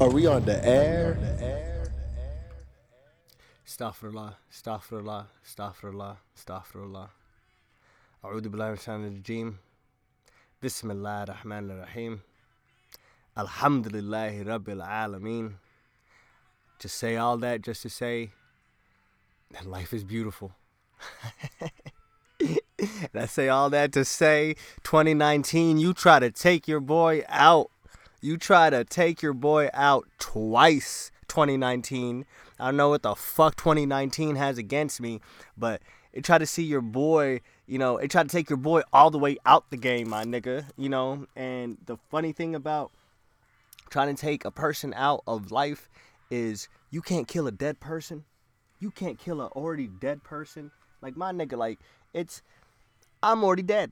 Are 0.00 0.10
we 0.10 0.26
on 0.26 0.44
the 0.44 0.60
air? 0.64 1.16
Astaghfirullah, 3.66 4.34
astaghfirullah, 4.52 5.26
astaghfirullah, 5.46 6.16
astaghfirullah. 6.36 7.08
أعوذ 8.24 8.48
بالله 8.48 8.66
من 8.66 8.72
الشيطان 8.72 9.06
الرجيم 9.06 9.58
بسم 10.62 10.90
الله 10.90 11.22
الرحمن 11.22 11.70
الرحيم 11.70 12.20
الحمد 13.38 13.88
لله 13.88 14.42
رب 14.42 14.68
العالمين 14.68 15.54
Just 16.80 16.96
say 16.96 17.16
all 17.16 17.36
that 17.38 17.62
just 17.62 17.82
to 17.82 17.88
say 17.90 18.30
that 19.52 19.66
life 19.66 19.92
is 19.94 20.02
beautiful. 20.04 20.52
and 21.60 23.14
I 23.14 23.26
say 23.26 23.48
all 23.48 23.70
that 23.70 23.92
to 23.92 24.04
say 24.04 24.54
2019, 24.82 25.78
you 25.78 25.92
try 25.94 26.18
to 26.18 26.30
take 26.30 26.66
your 26.66 26.80
boy 26.80 27.22
out. 27.28 27.70
You 28.23 28.37
try 28.37 28.69
to 28.69 28.85
take 28.85 29.21
your 29.21 29.33
boy 29.33 29.69
out 29.73 30.07
twice 30.17 31.11
2019. 31.27 32.25
I 32.57 32.65
don't 32.65 32.77
know 32.77 32.87
what 32.87 33.01
the 33.03 33.15
fuck 33.15 33.57
2019 33.57 34.37
has 34.37 34.57
against 34.57 35.01
me, 35.01 35.19
but 35.57 35.81
it 36.13 36.23
tried 36.23 36.37
to 36.37 36.45
see 36.45 36.63
your 36.63 36.79
boy, 36.79 37.41
you 37.67 37.77
know, 37.77 37.97
it 37.97 38.09
tried 38.09 38.29
to 38.29 38.33
take 38.33 38.49
your 38.49 38.55
boy 38.55 38.83
all 38.93 39.11
the 39.11 39.19
way 39.19 39.35
out 39.45 39.69
the 39.71 39.75
game, 39.75 40.07
my 40.07 40.23
nigga, 40.23 40.63
you 40.77 40.87
know. 40.87 41.27
And 41.35 41.77
the 41.85 41.97
funny 42.09 42.31
thing 42.31 42.55
about 42.55 42.91
trying 43.89 44.15
to 44.15 44.21
take 44.21 44.45
a 44.45 44.51
person 44.51 44.93
out 44.95 45.23
of 45.27 45.51
life 45.51 45.89
is 46.31 46.69
you 46.91 47.01
can't 47.01 47.27
kill 47.27 47.45
a 47.45 47.51
dead 47.51 47.81
person. 47.81 48.23
You 48.79 48.89
can't 48.89 49.19
kill 49.19 49.41
an 49.41 49.49
already 49.49 49.87
dead 49.87 50.23
person. 50.23 50.71
Like 51.01 51.17
my 51.17 51.33
nigga, 51.33 51.57
like 51.57 51.79
it's 52.13 52.41
I'm 53.21 53.43
already 53.43 53.63
dead. 53.63 53.91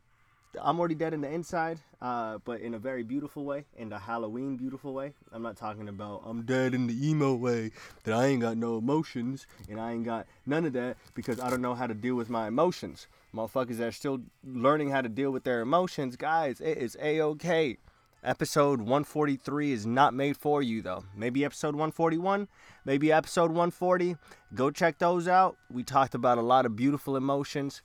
I'm 0.59 0.79
already 0.79 0.95
dead 0.95 1.13
in 1.13 1.21
the 1.21 1.29
inside, 1.29 1.79
uh, 2.01 2.39
but 2.43 2.61
in 2.61 2.73
a 2.73 2.79
very 2.79 3.03
beautiful 3.03 3.45
way, 3.45 3.65
in 3.77 3.89
the 3.89 3.99
Halloween 3.99 4.57
beautiful 4.57 4.93
way. 4.93 5.13
I'm 5.31 5.41
not 5.41 5.55
talking 5.55 5.87
about 5.87 6.23
I'm 6.25 6.43
dead 6.43 6.73
in 6.73 6.87
the 6.87 7.07
emo 7.07 7.35
way 7.35 7.71
that 8.03 8.13
I 8.13 8.25
ain't 8.25 8.41
got 8.41 8.57
no 8.57 8.77
emotions 8.77 9.47
and 9.69 9.79
I 9.79 9.93
ain't 9.93 10.05
got 10.05 10.27
none 10.45 10.65
of 10.65 10.73
that 10.73 10.97
because 11.13 11.39
I 11.39 11.49
don't 11.49 11.61
know 11.61 11.75
how 11.75 11.87
to 11.87 11.93
deal 11.93 12.15
with 12.15 12.29
my 12.29 12.47
emotions. 12.47 13.07
Motherfuckers 13.33 13.77
that 13.77 13.87
are 13.87 13.91
still 13.91 14.21
learning 14.43 14.89
how 14.89 15.01
to 15.01 15.09
deal 15.09 15.31
with 15.31 15.43
their 15.43 15.61
emotions, 15.61 16.15
guys, 16.15 16.59
it 16.59 16.77
is 16.77 16.97
a 17.01 17.21
okay. 17.21 17.77
Episode 18.23 18.79
143 18.79 19.71
is 19.71 19.85
not 19.85 20.13
made 20.13 20.37
for 20.37 20.61
you 20.61 20.81
though. 20.81 21.03
Maybe 21.15 21.43
episode 21.43 21.73
141, 21.75 22.47
maybe 22.85 23.11
episode 23.11 23.49
140. 23.49 24.15
Go 24.53 24.69
check 24.69 24.99
those 24.99 25.27
out. 25.27 25.57
We 25.71 25.83
talked 25.83 26.13
about 26.13 26.37
a 26.37 26.41
lot 26.41 26.65
of 26.65 26.75
beautiful 26.75 27.15
emotions. 27.15 27.81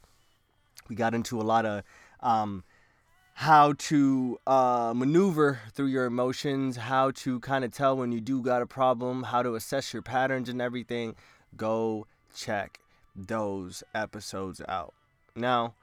We 0.88 0.96
got 0.96 1.14
into 1.14 1.40
a 1.40 1.42
lot 1.42 1.64
of 1.64 1.82
um, 2.20 2.64
how 3.34 3.74
to 3.74 4.38
uh, 4.46 4.92
maneuver 4.96 5.60
through 5.72 5.86
your 5.86 6.06
emotions, 6.06 6.76
how 6.76 7.10
to 7.10 7.38
kind 7.40 7.64
of 7.64 7.72
tell 7.72 7.96
when 7.96 8.12
you 8.12 8.20
do 8.20 8.42
got 8.42 8.62
a 8.62 8.66
problem, 8.66 9.24
how 9.24 9.42
to 9.42 9.54
assess 9.54 9.92
your 9.92 10.02
patterns 10.02 10.48
and 10.48 10.60
everything. 10.62 11.14
Go 11.56 12.06
check 12.34 12.80
those 13.14 13.82
episodes 13.94 14.60
out. 14.68 14.94
Now, 15.34 15.74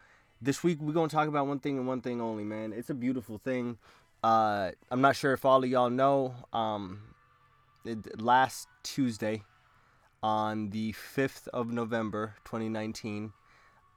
this 0.42 0.64
week 0.64 0.80
we're 0.82 0.94
gonna 0.94 1.10
talk 1.10 1.28
about 1.28 1.48
one 1.48 1.60
thing 1.60 1.78
and 1.78 1.88
one 1.88 2.02
thing 2.02 2.22
only, 2.22 2.44
man. 2.44 2.74
It's 2.74 2.90
a 2.90 2.96
beautiful 2.96 3.38
thing. 3.38 3.78
Uh, 4.24 4.72
I'm 4.90 5.02
not 5.02 5.16
sure 5.16 5.34
if 5.34 5.46
all 5.46 5.64
of 5.64 5.70
y'all 5.70 5.90
know. 5.90 6.34
Um, 6.54 7.02
it, 7.86 8.20
last 8.20 8.68
Tuesday, 8.84 9.44
on 10.24 10.70
the 10.70 10.94
5th 10.94 11.50
of 11.50 11.70
November, 11.72 12.36
2019, 12.46 13.34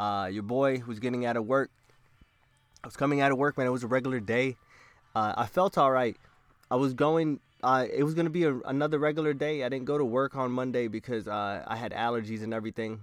uh, 0.00 0.28
your 0.30 0.42
boy 0.42 0.82
was 0.86 0.98
getting 0.98 1.24
out 1.24 1.36
of 1.36 1.46
work. 1.46 1.70
I 2.86 2.88
was 2.88 2.96
coming 2.96 3.20
out 3.20 3.32
of 3.32 3.38
work, 3.38 3.58
man. 3.58 3.66
It 3.66 3.70
was 3.70 3.82
a 3.82 3.88
regular 3.88 4.20
day. 4.20 4.56
Uh, 5.12 5.34
I 5.36 5.46
felt 5.46 5.76
all 5.76 5.90
right. 5.90 6.16
I 6.70 6.76
was 6.76 6.94
going. 6.94 7.40
Uh, 7.60 7.84
it 7.92 8.04
was 8.04 8.14
gonna 8.14 8.30
be 8.30 8.44
a, 8.44 8.56
another 8.60 9.00
regular 9.00 9.34
day. 9.34 9.64
I 9.64 9.68
didn't 9.68 9.86
go 9.86 9.98
to 9.98 10.04
work 10.04 10.36
on 10.36 10.52
Monday 10.52 10.86
because 10.86 11.26
uh, 11.26 11.64
I 11.66 11.74
had 11.74 11.90
allergies 11.90 12.44
and 12.44 12.54
everything. 12.54 13.00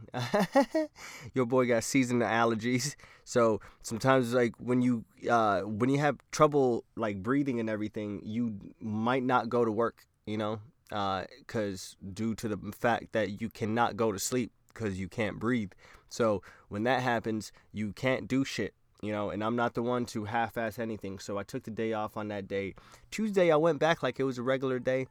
Your 1.33 1.45
boy 1.45 1.67
got 1.67 1.83
seasonal 1.83 2.25
allergies, 2.25 2.95
so 3.25 3.59
sometimes 3.81 4.33
like 4.33 4.53
when 4.57 4.81
you 4.81 5.03
uh, 5.29 5.63
when 5.63 5.89
you 5.89 5.99
have 5.99 6.17
trouble 6.31 6.85
like 6.95 7.21
breathing 7.21 7.59
and 7.59 7.69
everything, 7.69 8.21
you 8.23 8.57
might 8.79 9.23
not 9.23 9.49
go 9.49 9.65
to 9.65 9.71
work. 9.71 10.05
You 10.25 10.37
know, 10.37 10.59
because 10.87 11.97
uh, 12.01 12.11
due 12.13 12.35
to 12.35 12.47
the 12.47 12.71
fact 12.71 13.11
that 13.11 13.41
you 13.41 13.49
cannot 13.49 13.97
go 13.97 14.13
to 14.13 14.19
sleep 14.19 14.53
because 14.73 14.97
you 14.97 15.09
can't 15.09 15.39
breathe. 15.39 15.73
So 16.07 16.41
when 16.69 16.83
that 16.83 17.01
happens, 17.01 17.51
you 17.73 17.91
can't 17.91 18.29
do 18.29 18.45
shit 18.45 18.73
you 19.03 19.11
know, 19.11 19.31
and 19.31 19.43
I'm 19.43 19.55
not 19.55 19.73
the 19.73 19.83
one 19.83 20.05
to 20.07 20.23
half 20.25 20.57
ass 20.57 20.79
anything. 20.79 21.19
So 21.19 21.37
I 21.37 21.43
took 21.43 21.63
the 21.63 21.71
day 21.71 21.93
off 21.93 22.15
on 22.15 22.29
that 22.29 22.47
day. 22.47 22.75
Tuesday, 23.11 23.51
I 23.51 23.57
went 23.57 23.79
back 23.79 24.01
like 24.01 24.19
it 24.19 24.23
was 24.23 24.37
a 24.37 24.43
regular 24.43 24.79
day. 24.79 25.07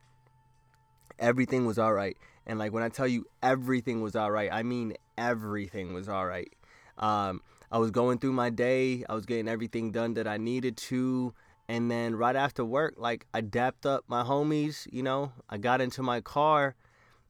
Everything 1.18 1.66
was 1.66 1.78
all 1.78 1.92
right. 1.92 2.16
And 2.46 2.58
like 2.58 2.72
when 2.72 2.82
I 2.82 2.88
tell 2.88 3.06
you 3.06 3.26
everything 3.42 4.00
was 4.00 4.16
all 4.16 4.30
right, 4.30 4.50
I 4.50 4.62
mean 4.62 4.94
everything 5.18 5.92
was 5.92 6.08
all 6.08 6.26
right. 6.26 6.50
Um, 6.98 7.42
I 7.70 7.78
was 7.78 7.90
going 7.90 8.18
through 8.18 8.32
my 8.32 8.50
day, 8.50 9.04
I 9.08 9.14
was 9.14 9.26
getting 9.26 9.48
everything 9.48 9.92
done 9.92 10.14
that 10.14 10.26
I 10.26 10.38
needed 10.38 10.76
to. 10.78 11.34
And 11.68 11.90
then 11.90 12.16
right 12.16 12.36
after 12.36 12.64
work, 12.64 12.94
like 12.96 13.26
I 13.32 13.40
dapped 13.40 13.86
up 13.86 14.04
my 14.08 14.22
homies, 14.22 14.86
you 14.90 15.02
know, 15.02 15.32
I 15.48 15.58
got 15.58 15.80
into 15.80 16.02
my 16.02 16.20
car. 16.20 16.74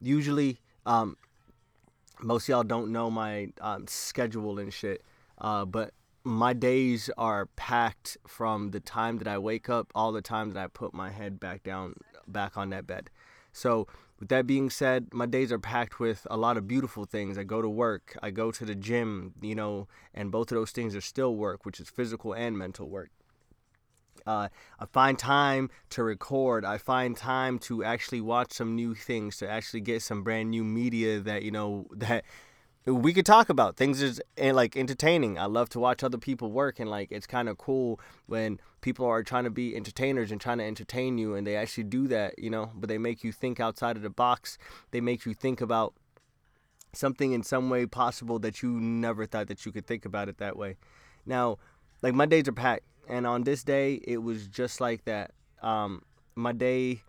Usually, 0.00 0.60
um, 0.86 1.16
most 2.20 2.48
y'all 2.48 2.62
don't 2.62 2.92
know 2.92 3.10
my 3.10 3.48
um, 3.60 3.86
schedule 3.88 4.58
and 4.58 4.72
shit. 4.72 5.02
Uh, 5.38 5.64
but 5.64 5.92
my 6.24 6.52
days 6.52 7.10
are 7.18 7.46
packed 7.46 8.16
from 8.26 8.70
the 8.70 8.80
time 8.80 9.18
that 9.18 9.28
I 9.28 9.38
wake 9.38 9.68
up 9.68 9.92
all 9.94 10.12
the 10.12 10.22
time 10.22 10.52
that 10.52 10.62
I 10.62 10.66
put 10.68 10.94
my 10.94 11.10
head 11.10 11.40
back 11.40 11.62
down 11.62 11.94
back 12.26 12.56
on 12.56 12.70
that 12.70 12.86
bed. 12.86 13.10
So 13.52 13.86
with 14.18 14.28
that 14.28 14.46
being 14.46 14.70
said, 14.70 15.08
my 15.12 15.26
days 15.26 15.50
are 15.50 15.58
packed 15.58 15.98
with 15.98 16.26
a 16.30 16.36
lot 16.36 16.56
of 16.56 16.68
beautiful 16.68 17.04
things. 17.04 17.36
I 17.36 17.42
go 17.42 17.60
to 17.60 17.68
work, 17.68 18.16
I 18.22 18.30
go 18.30 18.52
to 18.52 18.64
the 18.64 18.74
gym, 18.74 19.34
you 19.42 19.54
know, 19.54 19.88
and 20.14 20.30
both 20.30 20.52
of 20.52 20.56
those 20.56 20.70
things 20.70 20.94
are 20.94 21.00
still 21.00 21.34
work, 21.34 21.66
which 21.66 21.80
is 21.80 21.90
physical 21.90 22.32
and 22.32 22.56
mental 22.56 22.88
work. 22.88 23.10
Uh, 24.24 24.48
I 24.78 24.86
find 24.86 25.18
time 25.18 25.70
to 25.90 26.04
record. 26.04 26.64
I 26.64 26.78
find 26.78 27.16
time 27.16 27.58
to 27.60 27.82
actually 27.82 28.20
watch 28.20 28.52
some 28.52 28.76
new 28.76 28.94
things, 28.94 29.38
to 29.38 29.50
actually 29.50 29.80
get 29.80 30.02
some 30.02 30.22
brand 30.22 30.50
new 30.50 30.62
media 30.62 31.18
that 31.20 31.42
you 31.42 31.50
know 31.50 31.86
that 31.96 32.24
we 32.84 33.12
could 33.12 33.26
talk 33.26 33.48
about 33.48 33.76
things 33.76 34.02
is 34.02 34.20
and 34.36 34.56
like 34.56 34.76
entertaining. 34.76 35.38
I 35.38 35.46
love 35.46 35.68
to 35.70 35.80
watch 35.80 36.02
other 36.02 36.18
people 36.18 36.50
work 36.50 36.80
and 36.80 36.90
like 36.90 37.12
it's 37.12 37.26
kind 37.26 37.48
of 37.48 37.58
cool 37.58 38.00
when 38.26 38.58
people 38.80 39.06
are 39.06 39.22
trying 39.22 39.44
to 39.44 39.50
be 39.50 39.76
entertainers 39.76 40.32
and 40.32 40.40
trying 40.40 40.58
to 40.58 40.64
entertain 40.64 41.16
you 41.16 41.34
and 41.34 41.46
they 41.46 41.54
actually 41.54 41.84
do 41.84 42.08
that, 42.08 42.38
you 42.38 42.50
know, 42.50 42.72
but 42.74 42.88
they 42.88 42.98
make 42.98 43.22
you 43.22 43.30
think 43.30 43.60
outside 43.60 43.96
of 43.96 44.02
the 44.02 44.10
box. 44.10 44.58
They 44.90 45.00
make 45.00 45.24
you 45.24 45.34
think 45.34 45.60
about 45.60 45.94
something 46.92 47.32
in 47.32 47.42
some 47.42 47.70
way 47.70 47.86
possible 47.86 48.38
that 48.40 48.62
you 48.62 48.70
never 48.80 49.26
thought 49.26 49.46
that 49.46 49.64
you 49.64 49.72
could 49.72 49.86
think 49.86 50.04
about 50.04 50.28
it 50.28 50.38
that 50.38 50.56
way. 50.56 50.76
Now, 51.24 51.58
like 52.02 52.14
my 52.14 52.26
days 52.26 52.48
are 52.48 52.52
packed 52.52 52.84
and 53.08 53.26
on 53.26 53.44
this 53.44 53.62
day 53.62 54.00
it 54.02 54.18
was 54.18 54.48
just 54.48 54.80
like 54.80 55.04
that. 55.04 55.30
Um 55.62 56.02
my 56.34 56.50
day 56.50 57.02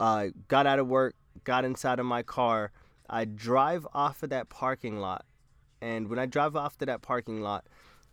uh 0.00 0.28
got 0.48 0.66
out 0.66 0.80
of 0.80 0.88
work, 0.88 1.14
got 1.44 1.64
inside 1.64 2.00
of 2.00 2.06
my 2.06 2.24
car 2.24 2.72
I 3.12 3.26
drive 3.26 3.86
off 3.92 4.22
of 4.22 4.30
that 4.30 4.48
parking 4.48 4.98
lot, 4.98 5.26
and 5.82 6.08
when 6.08 6.18
I 6.18 6.24
drive 6.24 6.56
off 6.56 6.78
to 6.78 6.86
that 6.86 7.02
parking 7.02 7.42
lot, 7.42 7.66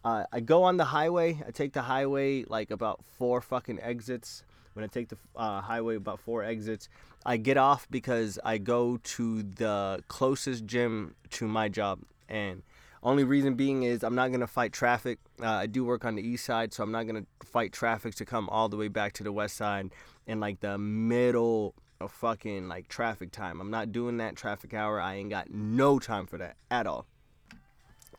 uh, 0.03 0.25
I 0.31 0.41
go 0.41 0.63
on 0.63 0.75
the 0.75 0.83
highway. 0.85 1.41
I 1.47 1.51
take 1.51 1.71
the 1.71 1.83
highway 1.83 2.43
like 2.43 2.69
about 2.69 3.03
four 3.17 3.39
fucking 3.39 3.79
exits. 3.81 4.43
When 4.73 4.83
I 4.83 4.87
take 4.87 5.07
the 5.07 5.17
uh, 5.37 5.61
highway 5.61 5.95
about 5.95 6.19
four 6.19 6.43
exits, 6.43 6.89
I 7.25 7.37
get 7.37 7.55
off 7.55 7.87
because 7.89 8.39
I 8.43 8.57
go 8.57 8.97
to 8.97 9.43
the 9.43 10.03
closest 10.09 10.65
gym 10.65 11.15
to 11.31 11.47
my 11.47 11.69
job, 11.69 12.01
and 12.27 12.61
only 13.01 13.23
reason 13.23 13.55
being 13.55 13.83
is 13.83 14.03
I'm 14.03 14.15
not 14.15 14.33
gonna 14.33 14.47
fight 14.47 14.73
traffic. 14.73 15.19
Uh, 15.41 15.47
I 15.47 15.67
do 15.67 15.85
work 15.85 16.03
on 16.03 16.15
the 16.15 16.21
east 16.21 16.43
side, 16.43 16.73
so 16.73 16.83
I'm 16.83 16.91
not 16.91 17.07
gonna 17.07 17.25
fight 17.41 17.71
traffic 17.71 18.15
to 18.15 18.25
come 18.25 18.49
all 18.49 18.67
the 18.67 18.75
way 18.75 18.89
back 18.89 19.13
to 19.13 19.23
the 19.23 19.31
west 19.31 19.55
side 19.55 19.91
in 20.27 20.41
like 20.41 20.59
the 20.59 20.77
middle 20.77 21.73
a 22.01 22.07
fucking 22.07 22.69
like 22.69 22.87
traffic 22.87 23.29
time. 23.29 23.59
I'm 23.59 23.71
not 23.71 23.91
doing 23.91 24.17
that 24.17 24.37
traffic 24.37 24.73
hour. 24.73 25.01
I 25.01 25.15
ain't 25.15 25.29
got 25.29 25.51
no 25.51 25.99
time 25.99 26.27
for 26.27 26.37
that 26.37 26.55
at 26.71 26.87
all. 26.87 27.05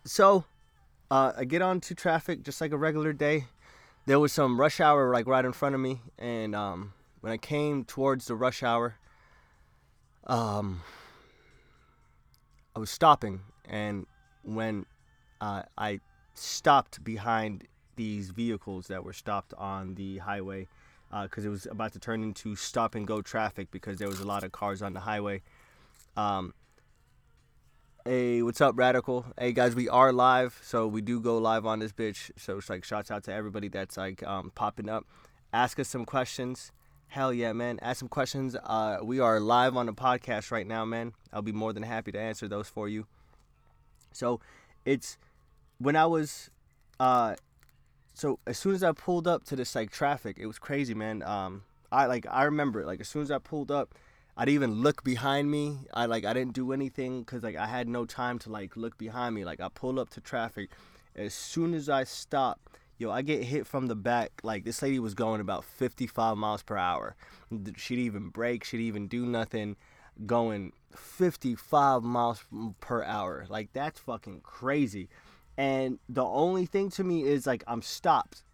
So, 0.05 0.45
uh, 1.11 1.33
I 1.37 1.45
get 1.45 1.63
onto 1.63 1.95
traffic 1.95 2.43
just 2.43 2.61
like 2.61 2.73
a 2.73 2.77
regular 2.77 3.15
day. 3.15 3.47
There 4.05 4.21
was 4.21 4.33
some 4.33 4.61
rush 4.61 4.81
hour 4.81 5.11
like 5.13 5.27
right 5.27 5.45
in 5.45 5.53
front 5.53 5.75
of 5.75 5.81
me, 5.81 6.03
and 6.19 6.55
um, 6.55 6.93
when 7.21 7.33
I 7.33 7.39
came 7.39 7.85
towards 7.85 8.27
the 8.27 8.35
rush 8.35 8.63
hour, 8.63 8.97
um, 10.27 10.83
I 12.77 12.81
was 12.81 12.91
stopping, 12.91 13.41
and 13.65 14.07
when 14.43 14.85
uh, 15.41 15.63
I 15.79 16.01
stopped 16.35 17.03
behind 17.03 17.67
these 17.97 18.31
vehicles 18.31 18.89
that 18.89 19.05
were 19.05 19.13
stopped 19.15 19.55
on 19.55 19.95
the 19.95 20.19
highway, 20.19 20.69
because 21.11 21.45
uh, 21.45 21.49
it 21.49 21.51
was 21.51 21.67
about 21.67 21.93
to 21.93 21.99
turn 21.99 22.23
into 22.23 22.55
stop 22.57 22.95
and 22.95 23.07
go 23.07 23.21
traffic 23.21 23.71
because 23.71 23.99
there 23.99 24.09
was 24.09 24.21
a 24.21 24.27
lot 24.27 24.45
of 24.45 24.53
cars 24.53 24.81
on 24.81 24.93
the 24.93 25.01
highway. 25.01 25.43
Um, 26.17 26.55
hey, 28.05 28.43
what's 28.43 28.61
up, 28.61 28.79
Radical? 28.79 29.27
Hey, 29.39 29.53
guys, 29.53 29.75
we 29.75 29.89
are 29.89 30.13
live, 30.13 30.61
so 30.63 30.87
we 30.87 31.01
do 31.01 31.21
go 31.21 31.39
live 31.39 31.67
on 31.67 31.81
this 31.81 31.93
bitch. 31.93 32.31
So 32.37 32.59
it's 32.59 32.71
like, 32.71 32.85
shouts 32.85 33.11
out 33.11 33.25
to 33.25 33.33
everybody 33.33 33.69
that's 33.69 33.97
like 33.97 34.23
um, 34.27 34.53
popping 34.55 34.89
up. 34.89 35.05
Ask 35.53 35.81
us 35.81 35.89
some 35.89 36.05
questions. 36.05 36.71
Hell 37.09 37.33
yeah, 37.33 37.53
man. 37.53 37.81
Ask 37.83 37.99
some 37.99 38.09
questions. 38.09 38.55
Uh, 38.63 38.99
we 39.03 39.19
are 39.19 39.41
live 39.41 39.77
on 39.77 39.87
the 39.87 39.93
podcast 39.93 40.53
right 40.53 40.67
now, 40.67 40.85
man. 40.85 41.13
I'll 41.33 41.43
be 41.43 41.51
more 41.51 41.73
than 41.73 41.83
happy 41.83 42.13
to 42.13 42.21
answer 42.21 42.47
those 42.47 42.69
for 42.69 42.89
you. 42.89 43.07
So 44.13 44.41
it's 44.85 45.19
when 45.79 45.97
I 45.97 46.07
was 46.07 46.51
uh 47.01 47.35
so 48.15 48.39
as 48.47 48.59
soon 48.59 48.75
as 48.75 48.83
I 48.83 48.93
pulled 48.93 49.27
up 49.27 49.45
to 49.45 49.57
this 49.57 49.75
like 49.75 49.91
traffic, 49.91 50.37
it 50.39 50.47
was 50.47 50.59
crazy, 50.59 50.95
man. 50.95 51.23
Um 51.23 51.63
I 51.93 52.07
like 52.07 52.27
I 52.31 52.45
remember 52.45 52.81
it. 52.81 52.87
Like 52.87 53.01
as 53.01 53.09
soon 53.09 53.23
as 53.23 53.31
I 53.31 53.39
pulled 53.39 53.71
up, 53.71 53.95
I 54.37 54.45
didn't 54.45 54.55
even 54.55 54.83
look 54.83 55.03
behind 55.03 55.51
me. 55.51 55.79
I 55.93 56.07
like 56.07 56.25
I 56.25 56.33
didn't 56.33 56.55
do 56.55 56.73
anything 56.73 57.25
cuz 57.25 57.43
like 57.43 57.57
I 57.57 57.67
had 57.67 57.89
no 57.89 58.05
time 58.05 58.39
to 58.41 58.51
like 58.51 58.77
look 58.77 58.97
behind 58.99 59.35
me. 59.35 59.45
Like 59.45 59.61
I 59.61 59.69
pulled 59.69 59.99
up 59.99 60.11
to 60.11 60.21
traffic. 60.21 60.71
As 61.17 61.35
soon 61.35 61.75
as 61.75 61.89
I 61.89 62.05
stop, 62.05 62.61
yo, 62.99 63.11
I 63.11 63.23
get 63.23 63.43
hit 63.45 63.67
from 63.67 63.89
the 63.89 63.97
back. 63.97 64.31
Like 64.43 64.65
this 64.65 64.83
lady 64.83 64.99
was 64.99 65.15
going 65.15 65.41
about 65.41 65.65
55 65.65 66.37
miles 66.37 66.63
per 66.63 66.77
hour. 66.77 67.17
She 67.77 67.97
didn't 67.97 68.07
even 68.07 68.29
brake. 68.29 68.63
She 68.65 68.77
didn't 68.77 68.89
even 68.89 69.09
do 69.09 69.27
nothing. 69.27 69.77
Going 70.27 70.73
55 70.95 72.03
miles 72.03 72.45
per 72.81 73.03
hour. 73.03 73.47
Like 73.49 73.73
that's 73.73 73.99
fucking 73.99 74.43
crazy. 74.43 75.09
And 75.61 75.99
the 76.09 76.25
only 76.25 76.65
thing 76.65 76.89
to 76.93 77.05
me 77.05 77.23
is 77.23 77.47
like 77.47 77.63
I'm 77.67 77.83
stopped. 77.83 78.45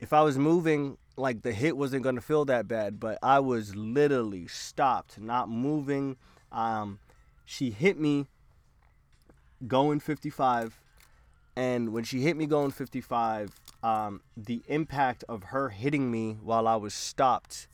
If 0.00 0.12
I 0.12 0.20
was 0.20 0.36
moving, 0.36 0.98
like 1.16 1.40
the 1.40 1.52
hit 1.54 1.78
wasn't 1.78 2.02
gonna 2.02 2.20
feel 2.20 2.44
that 2.44 2.68
bad, 2.68 3.00
but 3.00 3.18
I 3.22 3.40
was 3.40 3.74
literally 3.74 4.46
stopped, 4.46 5.18
not 5.18 5.48
moving. 5.48 6.18
Um, 6.52 6.98
she 7.46 7.70
hit 7.70 7.98
me 7.98 8.26
going 9.66 9.98
55, 9.98 10.78
and 11.56 11.94
when 11.94 12.04
she 12.04 12.20
hit 12.20 12.36
me 12.36 12.44
going 12.44 12.70
55, 12.70 13.52
um, 13.82 14.20
the 14.36 14.60
impact 14.68 15.24
of 15.30 15.44
her 15.44 15.70
hitting 15.70 16.10
me 16.10 16.36
while 16.42 16.68
I 16.68 16.76
was 16.76 16.92
stopped 16.92 17.66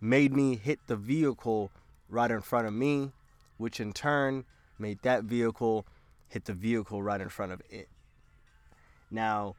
made 0.00 0.34
me 0.34 0.56
hit 0.56 0.80
the 0.88 0.96
vehicle 0.96 1.70
right 2.08 2.32
in 2.32 2.40
front 2.40 2.66
of 2.66 2.72
me, 2.72 3.12
which 3.56 3.78
in 3.78 3.92
turn 3.92 4.46
made 4.80 5.00
that 5.02 5.22
vehicle 5.22 5.86
hit 6.26 6.46
the 6.46 6.54
vehicle 6.54 7.04
right 7.04 7.20
in 7.20 7.28
front 7.28 7.52
of 7.52 7.62
it. 7.70 7.88
Now, 9.10 9.56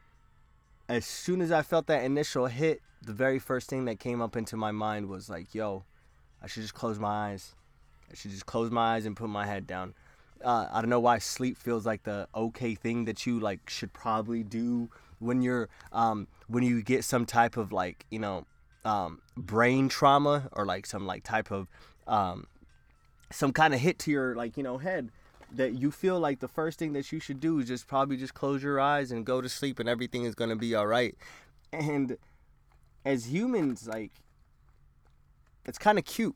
as 0.88 1.04
soon 1.04 1.40
as 1.40 1.52
I 1.52 1.62
felt 1.62 1.86
that 1.86 2.04
initial 2.04 2.46
hit, 2.46 2.80
the 3.04 3.12
very 3.12 3.38
first 3.38 3.68
thing 3.68 3.84
that 3.86 3.98
came 3.98 4.20
up 4.20 4.36
into 4.36 4.56
my 4.56 4.70
mind 4.70 5.08
was 5.08 5.28
like, 5.28 5.54
yo, 5.54 5.84
I 6.42 6.46
should 6.46 6.62
just 6.62 6.74
close 6.74 6.98
my 6.98 7.30
eyes. 7.30 7.54
I 8.10 8.14
should 8.14 8.30
just 8.30 8.46
close 8.46 8.70
my 8.70 8.94
eyes 8.94 9.06
and 9.06 9.16
put 9.16 9.28
my 9.28 9.46
head 9.46 9.66
down. 9.66 9.94
Uh, 10.44 10.66
I 10.72 10.80
don't 10.80 10.90
know 10.90 11.00
why 11.00 11.18
sleep 11.18 11.56
feels 11.56 11.86
like 11.86 12.02
the 12.02 12.28
okay 12.34 12.74
thing 12.74 13.04
that 13.04 13.26
you 13.26 13.38
like 13.38 13.70
should 13.70 13.92
probably 13.92 14.42
do 14.42 14.88
when 15.20 15.40
you're 15.40 15.68
um, 15.92 16.26
when 16.48 16.64
you 16.64 16.82
get 16.82 17.04
some 17.04 17.24
type 17.26 17.56
of 17.56 17.70
like 17.72 18.04
you 18.10 18.18
know 18.18 18.44
um, 18.84 19.22
brain 19.36 19.88
trauma 19.88 20.48
or 20.52 20.66
like 20.66 20.84
some 20.84 21.06
like 21.06 21.22
type 21.22 21.52
of 21.52 21.68
um, 22.08 22.48
some 23.30 23.52
kind 23.52 23.72
of 23.72 23.80
hit 23.80 24.00
to 24.00 24.10
your 24.10 24.34
like 24.34 24.56
you 24.56 24.64
know 24.64 24.78
head 24.78 25.10
that 25.56 25.74
you 25.74 25.90
feel 25.90 26.18
like 26.18 26.40
the 26.40 26.48
first 26.48 26.78
thing 26.78 26.92
that 26.94 27.12
you 27.12 27.20
should 27.20 27.40
do 27.40 27.58
is 27.58 27.68
just 27.68 27.86
probably 27.86 28.16
just 28.16 28.34
close 28.34 28.62
your 28.62 28.80
eyes 28.80 29.12
and 29.12 29.26
go 29.26 29.40
to 29.40 29.48
sleep 29.48 29.78
and 29.78 29.88
everything 29.88 30.24
is 30.24 30.34
going 30.34 30.50
to 30.50 30.56
be 30.56 30.74
all 30.74 30.86
right. 30.86 31.14
And 31.72 32.16
as 33.04 33.32
humans 33.32 33.86
like 33.86 34.12
it's 35.64 35.78
kind 35.78 35.98
of 35.98 36.04
cute. 36.04 36.34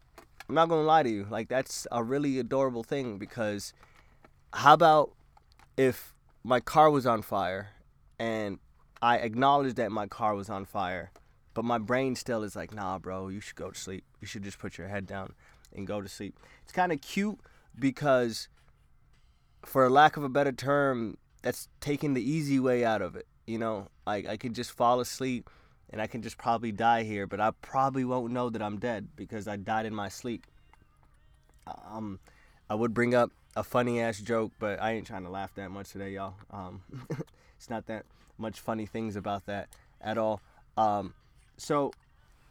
I'm 0.48 0.54
not 0.54 0.68
going 0.68 0.82
to 0.82 0.86
lie 0.86 1.02
to 1.02 1.10
you. 1.10 1.26
Like 1.28 1.48
that's 1.48 1.86
a 1.90 2.02
really 2.02 2.38
adorable 2.38 2.84
thing 2.84 3.18
because 3.18 3.72
how 4.52 4.74
about 4.74 5.12
if 5.76 6.14
my 6.44 6.60
car 6.60 6.90
was 6.90 7.06
on 7.06 7.22
fire 7.22 7.70
and 8.18 8.58
i 9.02 9.18
acknowledged 9.18 9.76
that 9.76 9.92
my 9.92 10.06
car 10.06 10.34
was 10.34 10.48
on 10.48 10.64
fire 10.64 11.10
but 11.52 11.64
my 11.66 11.76
brain 11.76 12.14
still 12.14 12.42
is 12.42 12.56
like 12.56 12.72
nah 12.72 12.98
bro 12.98 13.28
you 13.28 13.40
should 13.40 13.56
go 13.56 13.70
to 13.70 13.78
sleep. 13.78 14.04
You 14.20 14.26
should 14.26 14.42
just 14.42 14.58
put 14.58 14.78
your 14.78 14.88
head 14.88 15.06
down 15.06 15.34
and 15.74 15.86
go 15.86 16.00
to 16.00 16.08
sleep. 16.08 16.38
It's 16.62 16.72
kind 16.72 16.92
of 16.92 17.00
cute 17.00 17.38
because 17.78 18.48
for 19.66 19.90
lack 19.90 20.16
of 20.16 20.22
a 20.22 20.28
better 20.28 20.52
term, 20.52 21.18
that's 21.42 21.68
taking 21.80 22.14
the 22.14 22.22
easy 22.22 22.58
way 22.60 22.84
out 22.84 23.02
of 23.02 23.16
it. 23.16 23.26
You 23.46 23.58
know, 23.58 23.88
like 24.06 24.26
I 24.26 24.36
could 24.36 24.54
just 24.54 24.72
fall 24.72 25.00
asleep 25.00 25.50
and 25.90 26.00
I 26.00 26.06
can 26.06 26.22
just 26.22 26.38
probably 26.38 26.72
die 26.72 27.02
here, 27.02 27.26
but 27.26 27.40
I 27.40 27.50
probably 27.62 28.04
won't 28.04 28.32
know 28.32 28.48
that 28.48 28.62
I'm 28.62 28.78
dead 28.78 29.08
because 29.16 29.46
I 29.48 29.56
died 29.56 29.84
in 29.84 29.94
my 29.94 30.08
sleep. 30.08 30.46
Um, 31.66 32.20
I 32.70 32.74
would 32.76 32.94
bring 32.94 33.14
up 33.14 33.32
a 33.56 33.64
funny 33.64 34.00
ass 34.00 34.20
joke, 34.20 34.52
but 34.58 34.80
I 34.80 34.92
ain't 34.92 35.06
trying 35.06 35.24
to 35.24 35.30
laugh 35.30 35.54
that 35.56 35.70
much 35.70 35.90
today, 35.90 36.10
y'all. 36.10 36.34
Um, 36.50 36.82
it's 37.56 37.68
not 37.68 37.86
that 37.86 38.06
much 38.38 38.60
funny 38.60 38.86
things 38.86 39.16
about 39.16 39.46
that 39.46 39.68
at 40.00 40.16
all. 40.16 40.40
Um, 40.76 41.14
so, 41.56 41.92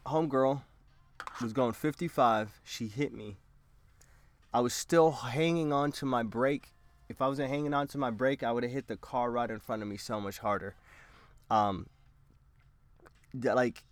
homegirl 0.06 0.64
was 1.42 1.54
going 1.54 1.74
55. 1.74 2.60
She 2.64 2.88
hit 2.88 3.14
me. 3.14 3.38
I 4.54 4.60
was 4.60 4.74
still 4.74 5.12
hanging 5.12 5.72
on 5.72 5.92
to 5.94 6.06
my 6.06 6.24
brake 6.24 6.75
if 7.10 7.22
I 7.22 7.28
wasn't 7.28 7.50
hanging 7.50 7.74
on 7.74 7.88
to 7.88 7.98
my 7.98 8.12
brake, 8.12 8.44
I 8.44 8.52
would 8.52 8.64
have 8.64 8.72
hit 8.72 8.88
the 8.88 8.98
car 8.98 9.32
right 9.32 9.50
in 9.50 9.60
front 9.60 9.82
of 9.82 9.88
me 9.88 9.98
so 9.98 10.20
much 10.20 10.40
harder. 10.40 10.76
Um, 11.50 11.88
like 13.34 13.84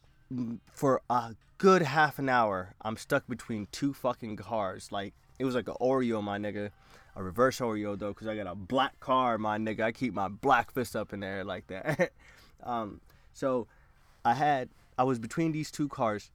for 0.74 1.02
a 1.10 1.36
good 1.58 1.82
half 1.82 2.20
an 2.20 2.30
hour, 2.30 2.74
I'm 2.82 2.98
stuck 2.98 3.28
between 3.28 3.68
two 3.72 3.94
fucking 3.94 4.38
cars. 4.38 4.92
Like 4.92 5.14
it 5.40 5.46
was 5.46 5.56
like 5.56 5.68
an 5.68 5.76
Oreo, 5.80 6.24
my 6.24 6.38
nigga, 6.38 6.72
a 7.16 7.24
reverse 7.24 7.60
Oreo 7.60 7.98
though, 7.98 8.14
cause 8.14 8.28
I 8.28 8.36
got 8.36 8.48
a 8.48 8.56
black 8.56 9.00
car, 9.00 9.38
my 9.38 9.58
nigga. 9.58 9.82
I 9.82 9.92
keep 9.92 10.14
my 10.14 10.28
black 10.28 10.72
fist 10.72 10.96
up 10.96 11.14
in 11.14 11.20
there 11.20 11.44
like 11.44 11.68
that. 11.68 12.12
um, 12.64 13.02
so 13.34 13.68
I 14.26 14.34
had, 14.34 14.70
I 14.98 15.04
was 15.04 15.20
between 15.20 15.52
these 15.52 15.70
two 15.70 15.88
cars 15.88 16.32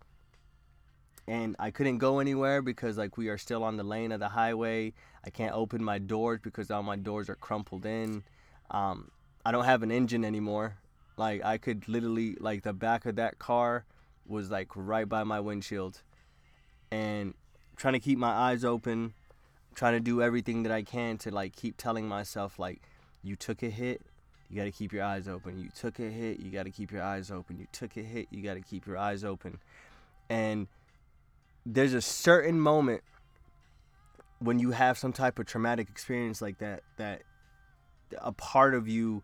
and 1.28 1.54
I 1.58 1.70
couldn't 1.70 1.98
go 1.98 2.20
anywhere 2.20 2.62
because 2.62 2.96
like 2.96 3.18
we 3.18 3.28
are 3.28 3.36
still 3.36 3.62
on 3.62 3.76
the 3.76 3.84
lane 3.84 4.12
of 4.12 4.20
the 4.20 4.30
highway. 4.30 4.94
I 5.24 5.30
can't 5.30 5.54
open 5.54 5.84
my 5.84 5.98
doors 5.98 6.40
because 6.42 6.70
all 6.70 6.82
my 6.82 6.96
doors 6.96 7.28
are 7.28 7.34
crumpled 7.34 7.84
in. 7.84 8.22
Um, 8.70 9.10
I 9.44 9.52
don't 9.52 9.66
have 9.66 9.82
an 9.82 9.90
engine 9.90 10.24
anymore. 10.24 10.78
Like 11.18 11.44
I 11.44 11.58
could 11.58 11.86
literally 11.86 12.36
like 12.40 12.62
the 12.62 12.72
back 12.72 13.04
of 13.04 13.16
that 13.16 13.38
car 13.38 13.84
was 14.26 14.50
like 14.50 14.68
right 14.74 15.08
by 15.08 15.24
my 15.24 15.40
windshield, 15.40 16.00
and 16.90 17.34
trying 17.76 17.94
to 17.94 18.00
keep 18.00 18.18
my 18.18 18.30
eyes 18.30 18.64
open, 18.64 19.12
trying 19.74 19.94
to 19.94 20.00
do 20.00 20.22
everything 20.22 20.62
that 20.62 20.72
I 20.72 20.82
can 20.82 21.18
to 21.18 21.30
like 21.30 21.54
keep 21.54 21.76
telling 21.76 22.08
myself 22.08 22.58
like, 22.58 22.80
you 23.22 23.36
took 23.36 23.62
a 23.62 23.70
hit, 23.70 24.00
you 24.48 24.56
got 24.56 24.64
to 24.64 24.70
keep 24.70 24.92
your 24.92 25.04
eyes 25.04 25.28
open. 25.28 25.58
You 25.58 25.68
took 25.76 25.98
a 25.98 26.08
hit, 26.08 26.40
you 26.40 26.50
got 26.50 26.64
to 26.64 26.70
keep 26.70 26.90
your 26.90 27.02
eyes 27.02 27.30
open. 27.30 27.58
You 27.58 27.66
took 27.72 27.96
a 27.96 28.02
hit, 28.02 28.28
you 28.30 28.42
got 28.42 28.54
to 28.54 28.60
keep 28.60 28.86
your 28.86 28.96
eyes 28.96 29.24
open, 29.24 29.58
and 30.30 30.68
there's 31.70 31.92
a 31.92 32.00
certain 32.00 32.58
moment 32.58 33.02
when 34.38 34.58
you 34.58 34.70
have 34.70 34.96
some 34.96 35.12
type 35.12 35.38
of 35.38 35.44
traumatic 35.44 35.90
experience 35.90 36.40
like 36.40 36.58
that 36.58 36.82
that 36.96 37.22
a 38.18 38.32
part 38.32 38.74
of 38.74 38.88
you 38.88 39.22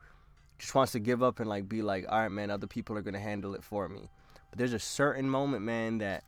just 0.58 0.74
wants 0.74 0.92
to 0.92 0.98
give 0.98 1.22
up 1.22 1.40
and 1.40 1.48
like 1.48 1.66
be 1.68 1.80
like 1.80 2.04
all 2.08 2.20
right 2.20 2.30
man 2.30 2.50
other 2.50 2.66
people 2.66 2.98
are 2.98 3.02
going 3.02 3.14
to 3.14 3.20
handle 3.20 3.54
it 3.54 3.64
for 3.64 3.88
me. 3.88 4.10
But 4.50 4.58
there's 4.58 4.74
a 4.74 4.78
certain 4.78 5.28
moment 5.28 5.64
man 5.64 5.98
that 5.98 6.22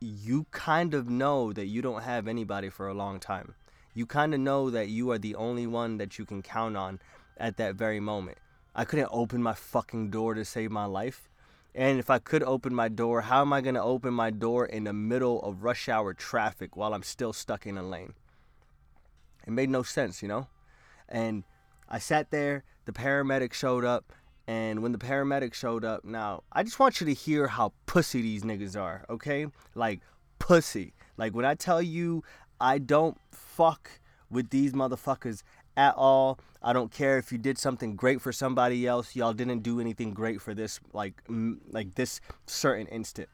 you 0.00 0.46
kind 0.50 0.92
of 0.92 1.08
know 1.08 1.52
that 1.52 1.66
you 1.66 1.82
don't 1.82 2.02
have 2.02 2.26
anybody 2.26 2.68
for 2.68 2.88
a 2.88 2.94
long 2.94 3.20
time. 3.20 3.54
You 3.94 4.06
kind 4.06 4.34
of 4.34 4.40
know 4.40 4.70
that 4.70 4.88
you 4.88 5.10
are 5.12 5.18
the 5.18 5.36
only 5.36 5.66
one 5.68 5.98
that 5.98 6.18
you 6.18 6.24
can 6.24 6.42
count 6.42 6.76
on 6.76 6.98
at 7.38 7.56
that 7.58 7.76
very 7.76 8.00
moment. 8.00 8.38
I 8.74 8.84
couldn't 8.84 9.08
open 9.10 9.42
my 9.42 9.54
fucking 9.54 10.10
door 10.10 10.34
to 10.34 10.44
save 10.44 10.70
my 10.70 10.84
life 10.84 11.28
and 11.76 11.98
if 11.98 12.08
I 12.08 12.18
could 12.18 12.42
open 12.42 12.74
my 12.74 12.88
door, 12.88 13.20
how 13.20 13.42
am 13.42 13.52
I 13.52 13.60
going 13.60 13.74
to 13.74 13.82
open 13.82 14.14
my 14.14 14.30
door 14.30 14.64
in 14.64 14.84
the 14.84 14.94
middle 14.94 15.40
of 15.42 15.62
rush 15.62 15.88
hour 15.88 16.14
traffic 16.14 16.74
while 16.74 16.94
I'm 16.94 17.02
still 17.02 17.34
stuck 17.34 17.66
in 17.66 17.76
a 17.76 17.82
lane? 17.82 18.14
It 19.46 19.52
made 19.52 19.68
no 19.68 19.82
sense, 19.82 20.22
you 20.22 20.28
know? 20.28 20.48
And 21.08 21.44
I 21.88 21.98
sat 21.98 22.30
there, 22.30 22.64
the 22.86 22.92
paramedic 22.92 23.52
showed 23.52 23.84
up, 23.84 24.14
and 24.48 24.82
when 24.82 24.92
the 24.92 24.98
paramedic 24.98 25.52
showed 25.54 25.84
up, 25.84 26.04
now, 26.04 26.44
I 26.50 26.62
just 26.62 26.78
want 26.78 27.00
you 27.00 27.06
to 27.08 27.14
hear 27.14 27.46
how 27.46 27.74
pussy 27.84 28.22
these 28.22 28.42
niggas 28.42 28.80
are, 28.80 29.04
okay? 29.10 29.46
Like, 29.74 30.00
pussy. 30.38 30.94
Like, 31.18 31.34
when 31.34 31.44
I 31.44 31.54
tell 31.54 31.82
you 31.82 32.24
I 32.60 32.78
don't 32.78 33.18
fuck 33.30 33.90
with 34.30 34.50
these 34.50 34.72
motherfuckers 34.72 35.42
at 35.76 35.94
all. 35.94 36.38
I 36.66 36.72
don't 36.72 36.90
care 36.90 37.16
if 37.16 37.30
you 37.30 37.38
did 37.38 37.58
something 37.58 37.94
great 37.94 38.20
for 38.20 38.32
somebody 38.32 38.88
else. 38.88 39.14
Y'all 39.14 39.32
didn't 39.32 39.60
do 39.60 39.78
anything 39.80 40.12
great 40.12 40.42
for 40.42 40.52
this 40.52 40.80
like 40.92 41.22
m- 41.28 41.60
like 41.70 41.94
this 41.94 42.20
certain 42.48 42.88
instant. 42.88 43.28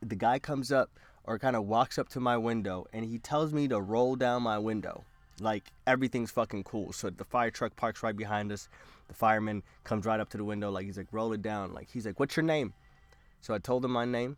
The 0.00 0.16
guy 0.16 0.40
comes 0.40 0.72
up 0.72 0.90
or 1.22 1.38
kind 1.38 1.54
of 1.54 1.66
walks 1.66 2.00
up 2.00 2.08
to 2.10 2.20
my 2.20 2.36
window 2.36 2.84
and 2.92 3.04
he 3.04 3.20
tells 3.20 3.52
me 3.52 3.68
to 3.68 3.80
roll 3.80 4.16
down 4.16 4.42
my 4.42 4.58
window. 4.58 5.04
Like 5.38 5.70
everything's 5.86 6.32
fucking 6.32 6.64
cool. 6.64 6.92
So 6.92 7.10
the 7.10 7.22
fire 7.22 7.52
truck 7.52 7.76
parks 7.76 8.02
right 8.02 8.16
behind 8.16 8.50
us. 8.50 8.68
The 9.06 9.14
fireman 9.14 9.62
comes 9.84 10.04
right 10.04 10.18
up 10.18 10.28
to 10.30 10.36
the 10.36 10.44
window 10.44 10.68
like 10.72 10.86
he's 10.86 10.96
like 10.96 11.12
roll 11.12 11.32
it 11.32 11.42
down. 11.42 11.74
Like 11.74 11.90
he's 11.92 12.06
like, 12.06 12.18
"What's 12.18 12.36
your 12.36 12.42
name?" 12.42 12.74
So 13.40 13.54
I 13.54 13.58
told 13.58 13.84
him 13.84 13.92
my 13.92 14.04
name. 14.04 14.36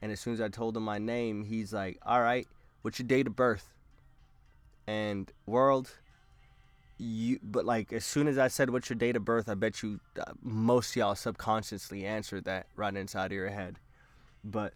And 0.00 0.10
as 0.10 0.18
soon 0.18 0.34
as 0.34 0.40
I 0.40 0.48
told 0.48 0.76
him 0.76 0.82
my 0.82 0.98
name, 0.98 1.44
he's 1.44 1.72
like, 1.72 1.98
"All 2.02 2.20
right, 2.20 2.48
what's 2.80 2.98
your 2.98 3.06
date 3.06 3.28
of 3.28 3.36
birth?" 3.36 3.68
And 4.88 5.30
world, 5.46 5.92
you 7.02 7.40
but 7.42 7.64
like 7.64 7.92
as 7.92 8.04
soon 8.04 8.28
as 8.28 8.38
I 8.38 8.48
said 8.48 8.70
what's 8.70 8.88
your 8.88 8.96
date 8.96 9.16
of 9.16 9.24
birth, 9.24 9.48
I 9.48 9.54
bet 9.54 9.82
you 9.82 10.00
uh, 10.18 10.32
most 10.42 10.94
y'all 10.96 11.14
subconsciously 11.14 12.04
answered 12.04 12.44
that 12.44 12.66
right 12.76 12.94
inside 12.94 13.26
of 13.26 13.32
your 13.32 13.50
head. 13.50 13.78
But 14.44 14.72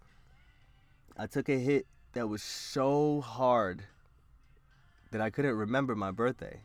I 1.17 1.27
took 1.27 1.49
a 1.49 1.57
hit 1.57 1.85
that 2.13 2.27
was 2.27 2.43
so 2.43 3.21
hard 3.21 3.83
that 5.11 5.21
I 5.21 5.29
couldn't 5.29 5.55
remember 5.55 5.95
my 5.95 6.11
birthday. 6.11 6.61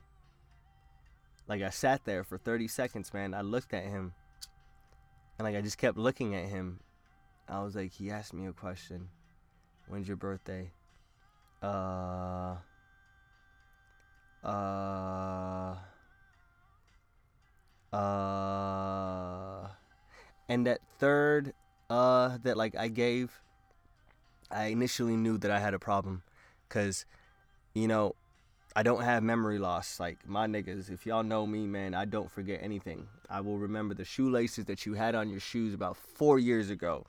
Like 1.49 1.63
I 1.63 1.71
sat 1.71 2.05
there 2.05 2.25
for 2.25 2.39
30 2.39 2.69
seconds, 2.69 3.13
man. 3.15 3.35
I 3.35 3.43
looked 3.43 3.73
at 3.73 3.85
him. 3.85 4.13
And 5.39 5.47
like 5.47 5.57
I 5.57 5.61
just 5.61 5.79
kept 5.79 5.97
looking 5.97 6.35
at 6.35 6.49
him. 6.49 6.81
I 7.49 7.63
was 7.63 7.77
like, 7.77 7.93
he 7.93 8.11
asked 8.11 8.35
me 8.35 8.47
a 8.47 8.53
question. 8.53 9.09
When's 9.89 10.09
your 10.09 10.17
birthday? 10.17 10.71
Uh 11.63 12.57
uh 14.45 15.77
uh 17.93 19.69
and 20.49 20.67
that 20.67 20.81
third 20.99 21.53
uh 21.91 22.39
that 22.43 22.57
like 22.57 22.75
I 22.77 22.89
gave 22.89 23.41
I 24.51 24.67
initially 24.67 25.17
knew 25.17 25.39
that 25.39 25.51
I 25.51 25.59
had 25.59 25.75
a 25.75 25.79
problem. 25.79 26.23
Cuz 26.69 27.05
you 27.75 27.87
know 27.89 28.15
I 28.75 28.83
don't 28.83 29.03
have 29.03 29.23
memory 29.23 29.59
loss. 29.59 30.01
Like 30.01 30.27
my 30.27 30.47
niggas 30.47 30.91
if 30.91 31.07
y'all 31.07 31.23
know 31.23 31.47
me 31.47 31.67
man 31.67 31.95
I 31.95 32.05
don't 32.05 32.31
forget 32.31 32.61
anything. 32.63 33.09
I 33.31 33.41
will 33.41 33.59
remember 33.59 33.95
the 33.95 34.05
shoelaces 34.05 34.65
that 34.67 34.85
you 34.87 34.95
had 34.95 35.15
on 35.15 35.31
your 35.31 35.41
shoes 35.41 35.73
about 35.75 35.97
4 35.97 36.39
years 36.39 36.71
ago 36.71 37.07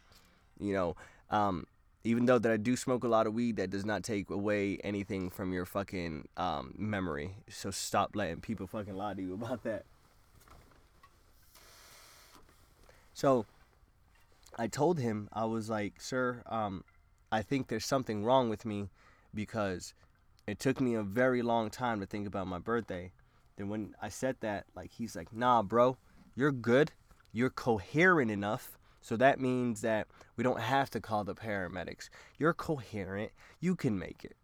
you 0.60 0.74
know? 0.74 0.96
Um 1.30 1.66
even 2.04 2.26
though 2.26 2.40
that 2.40 2.52
I 2.52 2.58
do 2.58 2.76
smoke 2.76 3.04
a 3.04 3.08
lot 3.08 3.28
of 3.28 3.34
weed, 3.34 3.56
that 3.58 3.70
does 3.70 3.86
not 3.86 4.04
take 4.04 4.30
away 4.30 4.78
anything 4.84 5.30
from 5.30 5.54
your 5.54 5.66
fucking 5.66 6.28
um, 6.36 6.74
memory. 6.78 7.36
So 7.50 7.72
stop 7.72 8.16
letting 8.16 8.42
people 8.42 8.68
fucking 8.68 8.96
lie 8.96 9.14
to 9.14 9.22
you 9.22 9.34
about 9.34 9.64
that. 9.64 9.86
So 13.14 13.46
I 14.58 14.68
told 14.68 15.00
him, 15.00 15.30
I 15.32 15.46
was 15.46 15.70
like, 15.70 16.02
sir, 16.02 16.44
um, 16.48 16.84
I 17.32 17.42
think 17.42 17.68
there's 17.68 17.86
something 17.86 18.26
wrong 18.26 18.50
with 18.50 18.66
me 18.66 18.90
because 19.34 19.94
it 20.46 20.60
took 20.60 20.82
me 20.82 20.96
a 20.96 21.04
very 21.04 21.42
long 21.42 21.70
time 21.70 22.02
to 22.02 22.06
think 22.06 22.28
about 22.28 22.48
my 22.48 22.60
birthday. 22.60 23.12
Then 23.56 23.70
when 23.70 23.96
I 24.02 24.10
said 24.10 24.36
that, 24.42 24.66
like 24.76 24.92
he's 24.92 25.16
like, 25.16 25.32
nah, 25.32 25.62
bro, 25.62 25.98
you're 26.36 26.52
good. 26.52 26.92
You're 27.32 27.50
coherent 27.50 28.30
enough 28.30 28.78
so 29.04 29.18
that 29.18 29.38
means 29.38 29.82
that 29.82 30.08
we 30.38 30.46
don't 30.46 30.62
have 30.62 30.90
to 30.92 31.02
call 31.02 31.26
the 31.26 31.36
paramedics. 31.36 32.10
You're 32.40 32.54
coherent. 32.54 33.32
You 33.60 33.76
can 33.76 34.00
make 34.00 34.24
it. 34.24 34.38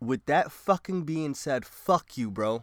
With 0.00 0.26
that 0.26 0.52
fucking 0.52 1.04
being 1.04 1.32
said, 1.32 1.64
fuck 1.64 2.18
you, 2.18 2.30
bro. 2.30 2.62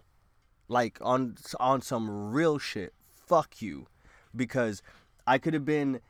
Like 0.68 1.00
on 1.02 1.38
on 1.60 1.82
some 1.82 2.32
real 2.32 2.60
shit. 2.60 2.94
Fuck 3.16 3.64
you. 3.64 3.88
Because 4.34 4.84
I 5.26 5.40
could 5.40 5.56
have 5.56 5.66
been 5.66 6.02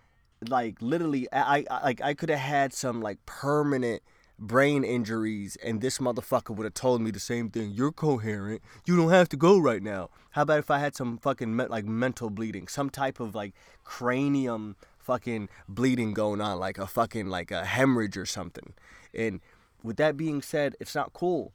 like 0.45 0.81
literally 0.81 1.31
I, 1.31 1.65
I 1.69 1.81
like 1.83 2.01
I 2.01 2.13
could 2.13 2.29
have 2.29 2.39
had 2.39 2.73
some 2.73 3.01
like 3.01 3.25
permanent 3.25 4.03
brain 4.41 4.83
injuries 4.83 5.55
and 5.63 5.81
this 5.81 5.99
motherfucker 5.99 6.55
would 6.55 6.63
have 6.63 6.73
told 6.73 6.99
me 6.99 7.11
the 7.11 7.19
same 7.19 7.49
thing. 7.49 7.71
You're 7.71 7.91
coherent. 7.91 8.61
You 8.85 8.97
don't 8.97 9.11
have 9.11 9.29
to 9.29 9.37
go 9.37 9.59
right 9.59 9.83
now. 9.83 10.09
How 10.31 10.41
about 10.41 10.59
if 10.59 10.71
I 10.71 10.79
had 10.79 10.95
some 10.95 11.19
fucking 11.19 11.55
me- 11.55 11.67
like 11.67 11.85
mental 11.85 12.31
bleeding, 12.31 12.67
some 12.67 12.89
type 12.89 13.19
of 13.19 13.35
like 13.35 13.53
cranium 13.83 14.75
fucking 14.97 15.47
bleeding 15.69 16.13
going 16.13 16.41
on, 16.41 16.59
like 16.59 16.79
a 16.79 16.87
fucking 16.87 17.27
like 17.27 17.51
a 17.51 17.65
hemorrhage 17.65 18.17
or 18.17 18.25
something. 18.25 18.73
And 19.13 19.41
with 19.83 19.97
that 19.97 20.17
being 20.17 20.41
said, 20.41 20.75
it's 20.79 20.95
not 20.95 21.13
cool. 21.13 21.53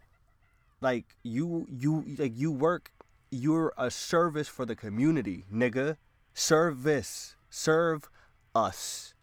Like 0.80 1.16
you 1.24 1.66
you 1.68 2.04
like 2.18 2.32
you 2.36 2.52
work 2.52 2.92
you're 3.30 3.74
a 3.76 3.90
service 3.90 4.46
for 4.46 4.64
the 4.64 4.76
community, 4.76 5.44
nigga. 5.52 5.96
Service. 6.34 7.34
Serve 7.50 8.08
us 8.54 9.14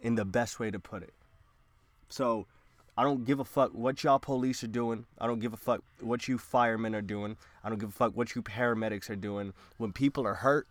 in 0.00 0.14
the 0.14 0.24
best 0.24 0.58
way 0.58 0.70
to 0.70 0.78
put 0.78 1.02
it. 1.02 1.12
So 2.08 2.46
I 2.96 3.04
don't 3.04 3.24
give 3.24 3.40
a 3.40 3.44
fuck 3.44 3.72
what 3.72 4.04
y'all 4.04 4.18
police 4.18 4.62
are 4.62 4.68
doing. 4.68 5.06
I 5.18 5.26
don't 5.26 5.38
give 5.38 5.52
a 5.52 5.56
fuck 5.56 5.82
what 6.00 6.28
you 6.28 6.36
firemen 6.36 6.94
are 6.94 7.02
doing. 7.02 7.36
I 7.64 7.68
don't 7.68 7.78
give 7.78 7.88
a 7.88 7.92
fuck 7.92 8.16
what 8.16 8.34
you 8.34 8.42
paramedics 8.42 9.08
are 9.08 9.16
doing. 9.16 9.54
When 9.78 9.92
people 9.92 10.26
are 10.26 10.34
hurt, 10.34 10.68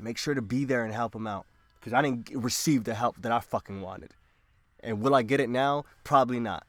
make 0.00 0.18
sure 0.18 0.34
to 0.34 0.42
be 0.42 0.64
there 0.64 0.84
and 0.84 0.92
help 0.92 1.12
them 1.12 1.26
out. 1.26 1.46
Because 1.78 1.92
I 1.92 2.02
didn't 2.02 2.30
receive 2.34 2.84
the 2.84 2.94
help 2.94 3.22
that 3.22 3.30
I 3.30 3.38
fucking 3.38 3.80
wanted. 3.80 4.10
And 4.80 5.00
will 5.00 5.14
I 5.14 5.22
get 5.22 5.38
it 5.38 5.48
now? 5.48 5.84
Probably 6.02 6.40
not. 6.40 6.66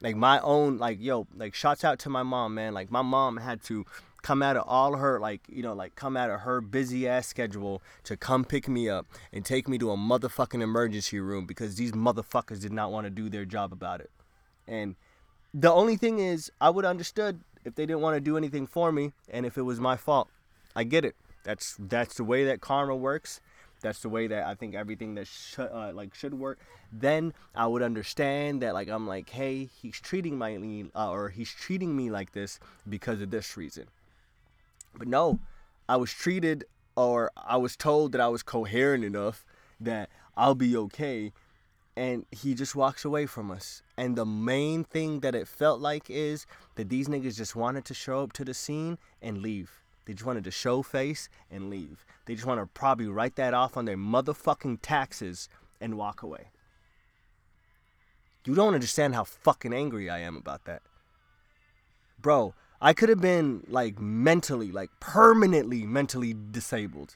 Like 0.00 0.16
my 0.16 0.40
own, 0.40 0.78
like, 0.78 0.98
yo, 1.00 1.26
like, 1.36 1.54
shouts 1.54 1.84
out 1.84 1.98
to 2.00 2.08
my 2.08 2.22
mom, 2.22 2.54
man. 2.54 2.74
Like, 2.74 2.90
my 2.90 3.02
mom 3.02 3.36
had 3.36 3.62
to 3.64 3.84
come 4.22 4.42
out 4.42 4.56
of 4.56 4.64
all 4.66 4.96
her 4.96 5.18
like 5.20 5.40
you 5.48 5.62
know 5.62 5.74
like 5.74 5.94
come 5.94 6.16
out 6.16 6.30
of 6.30 6.40
her 6.40 6.60
busy 6.60 7.08
ass 7.08 7.26
schedule 7.26 7.82
to 8.04 8.16
come 8.16 8.44
pick 8.44 8.68
me 8.68 8.88
up 8.88 9.06
and 9.32 9.44
take 9.44 9.68
me 9.68 9.78
to 9.78 9.90
a 9.90 9.96
motherfucking 9.96 10.62
emergency 10.62 11.20
room 11.20 11.44
because 11.46 11.74
these 11.74 11.92
motherfuckers 11.92 12.60
did 12.60 12.72
not 12.72 12.90
want 12.90 13.04
to 13.04 13.10
do 13.10 13.28
their 13.28 13.44
job 13.44 13.72
about 13.72 14.00
it 14.00 14.10
and 14.66 14.94
the 15.52 15.70
only 15.70 15.96
thing 15.96 16.18
is 16.18 16.50
i 16.60 16.70
would 16.70 16.84
understood 16.84 17.40
if 17.64 17.74
they 17.74 17.84
didn't 17.84 18.00
want 18.00 18.16
to 18.16 18.20
do 18.20 18.36
anything 18.36 18.66
for 18.66 18.92
me 18.92 19.12
and 19.28 19.44
if 19.44 19.58
it 19.58 19.62
was 19.62 19.80
my 19.80 19.96
fault 19.96 20.28
i 20.74 20.84
get 20.84 21.04
it 21.04 21.16
that's 21.44 21.76
that's 21.78 22.14
the 22.14 22.24
way 22.24 22.44
that 22.44 22.60
karma 22.60 22.94
works 22.94 23.40
that's 23.82 24.00
the 24.00 24.08
way 24.08 24.28
that 24.28 24.46
I 24.46 24.54
think 24.54 24.74
everything 24.74 25.16
that 25.16 25.26
should 25.26 25.68
uh, 25.70 25.92
like 25.92 26.14
should 26.14 26.34
work. 26.34 26.60
Then 26.92 27.34
I 27.54 27.66
would 27.66 27.82
understand 27.82 28.62
that 28.62 28.74
like 28.74 28.88
I'm 28.88 29.06
like, 29.06 29.28
hey, 29.28 29.68
he's 29.82 30.00
treating 30.00 30.38
my 30.38 30.56
uh, 30.94 31.10
or 31.10 31.28
he's 31.28 31.50
treating 31.50 31.94
me 31.94 32.08
like 32.08 32.32
this 32.32 32.58
because 32.88 33.20
of 33.20 33.30
this 33.30 33.56
reason. 33.56 33.86
But 34.94 35.08
no, 35.08 35.40
I 35.88 35.96
was 35.96 36.12
treated 36.12 36.64
or 36.96 37.30
I 37.36 37.56
was 37.56 37.76
told 37.76 38.12
that 38.12 38.20
I 38.20 38.28
was 38.28 38.42
coherent 38.42 39.04
enough 39.04 39.44
that 39.80 40.10
I'll 40.36 40.54
be 40.54 40.76
okay. 40.76 41.32
And 41.96 42.24
he 42.30 42.54
just 42.54 42.74
walks 42.74 43.04
away 43.04 43.26
from 43.26 43.50
us. 43.50 43.82
And 43.98 44.16
the 44.16 44.24
main 44.24 44.84
thing 44.84 45.20
that 45.20 45.34
it 45.34 45.46
felt 45.46 45.80
like 45.80 46.08
is 46.08 46.46
that 46.76 46.88
these 46.88 47.08
niggas 47.08 47.36
just 47.36 47.54
wanted 47.54 47.84
to 47.86 47.94
show 47.94 48.22
up 48.22 48.32
to 48.34 48.44
the 48.44 48.54
scene 48.54 48.98
and 49.20 49.38
leave. 49.38 49.82
They 50.06 50.14
just 50.14 50.26
wanted 50.26 50.44
to 50.44 50.50
show 50.50 50.82
face 50.82 51.28
and 51.50 51.70
leave. 51.70 52.04
They 52.26 52.34
just 52.34 52.46
want 52.46 52.60
to 52.60 52.66
probably 52.66 53.06
write 53.06 53.36
that 53.36 53.54
off 53.54 53.76
on 53.76 53.84
their 53.84 53.96
motherfucking 53.96 54.78
taxes 54.82 55.48
and 55.80 55.98
walk 55.98 56.22
away. 56.22 56.48
You 58.44 58.54
don't 58.54 58.74
understand 58.74 59.14
how 59.14 59.24
fucking 59.24 59.72
angry 59.72 60.10
I 60.10 60.18
am 60.18 60.36
about 60.36 60.64
that. 60.64 60.82
Bro, 62.20 62.54
I 62.84 62.94
could 62.94 63.08
have 63.10 63.20
been 63.20 63.62
like 63.68 64.00
mentally, 64.00 64.72
like 64.72 64.90
permanently 64.98 65.86
mentally 65.86 66.34
disabled. 66.50 67.14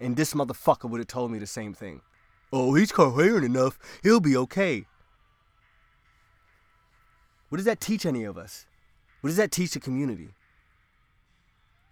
And 0.00 0.16
this 0.16 0.32
motherfucker 0.32 0.88
would 0.88 1.00
have 1.00 1.06
told 1.06 1.30
me 1.30 1.38
the 1.38 1.46
same 1.46 1.74
thing. 1.74 2.00
Oh, 2.50 2.72
he's 2.74 2.90
coherent 2.90 3.44
enough. 3.44 3.78
He'll 4.02 4.20
be 4.20 4.34
okay. 4.38 4.86
What 7.50 7.56
does 7.58 7.66
that 7.66 7.78
teach 7.78 8.06
any 8.06 8.24
of 8.24 8.38
us? 8.38 8.64
What 9.20 9.28
does 9.28 9.36
that 9.36 9.52
teach 9.52 9.72
the 9.72 9.80
community? 9.80 10.30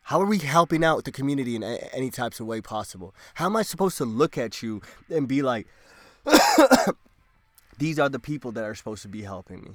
How 0.04 0.23
are 0.23 0.26
we 0.26 0.38
helping 0.38 0.83
out 0.83 1.04
the 1.04 1.12
community 1.12 1.57
in 1.57 1.62
any 1.62 2.11
types 2.11 2.40
of 2.40 2.47
way 2.47 2.62
possible? 2.62 3.14
How 3.35 3.47
am 3.47 3.57
I 3.57 3.62
supposed 3.62 3.99
to 3.99 4.07
look 4.07 4.38
at 4.38 4.62
you 4.62 4.80
and 5.11 5.28
be 5.28 5.42
like, 5.42 5.66
these 7.78 7.99
are 7.99 8.09
the 8.09 8.18
people 8.18 8.50
that 8.52 8.64
are 8.64 8.75
supposed 8.75 9.02
to 9.02 9.09
be 9.09 9.23
helping 9.23 9.61
me? 9.61 9.73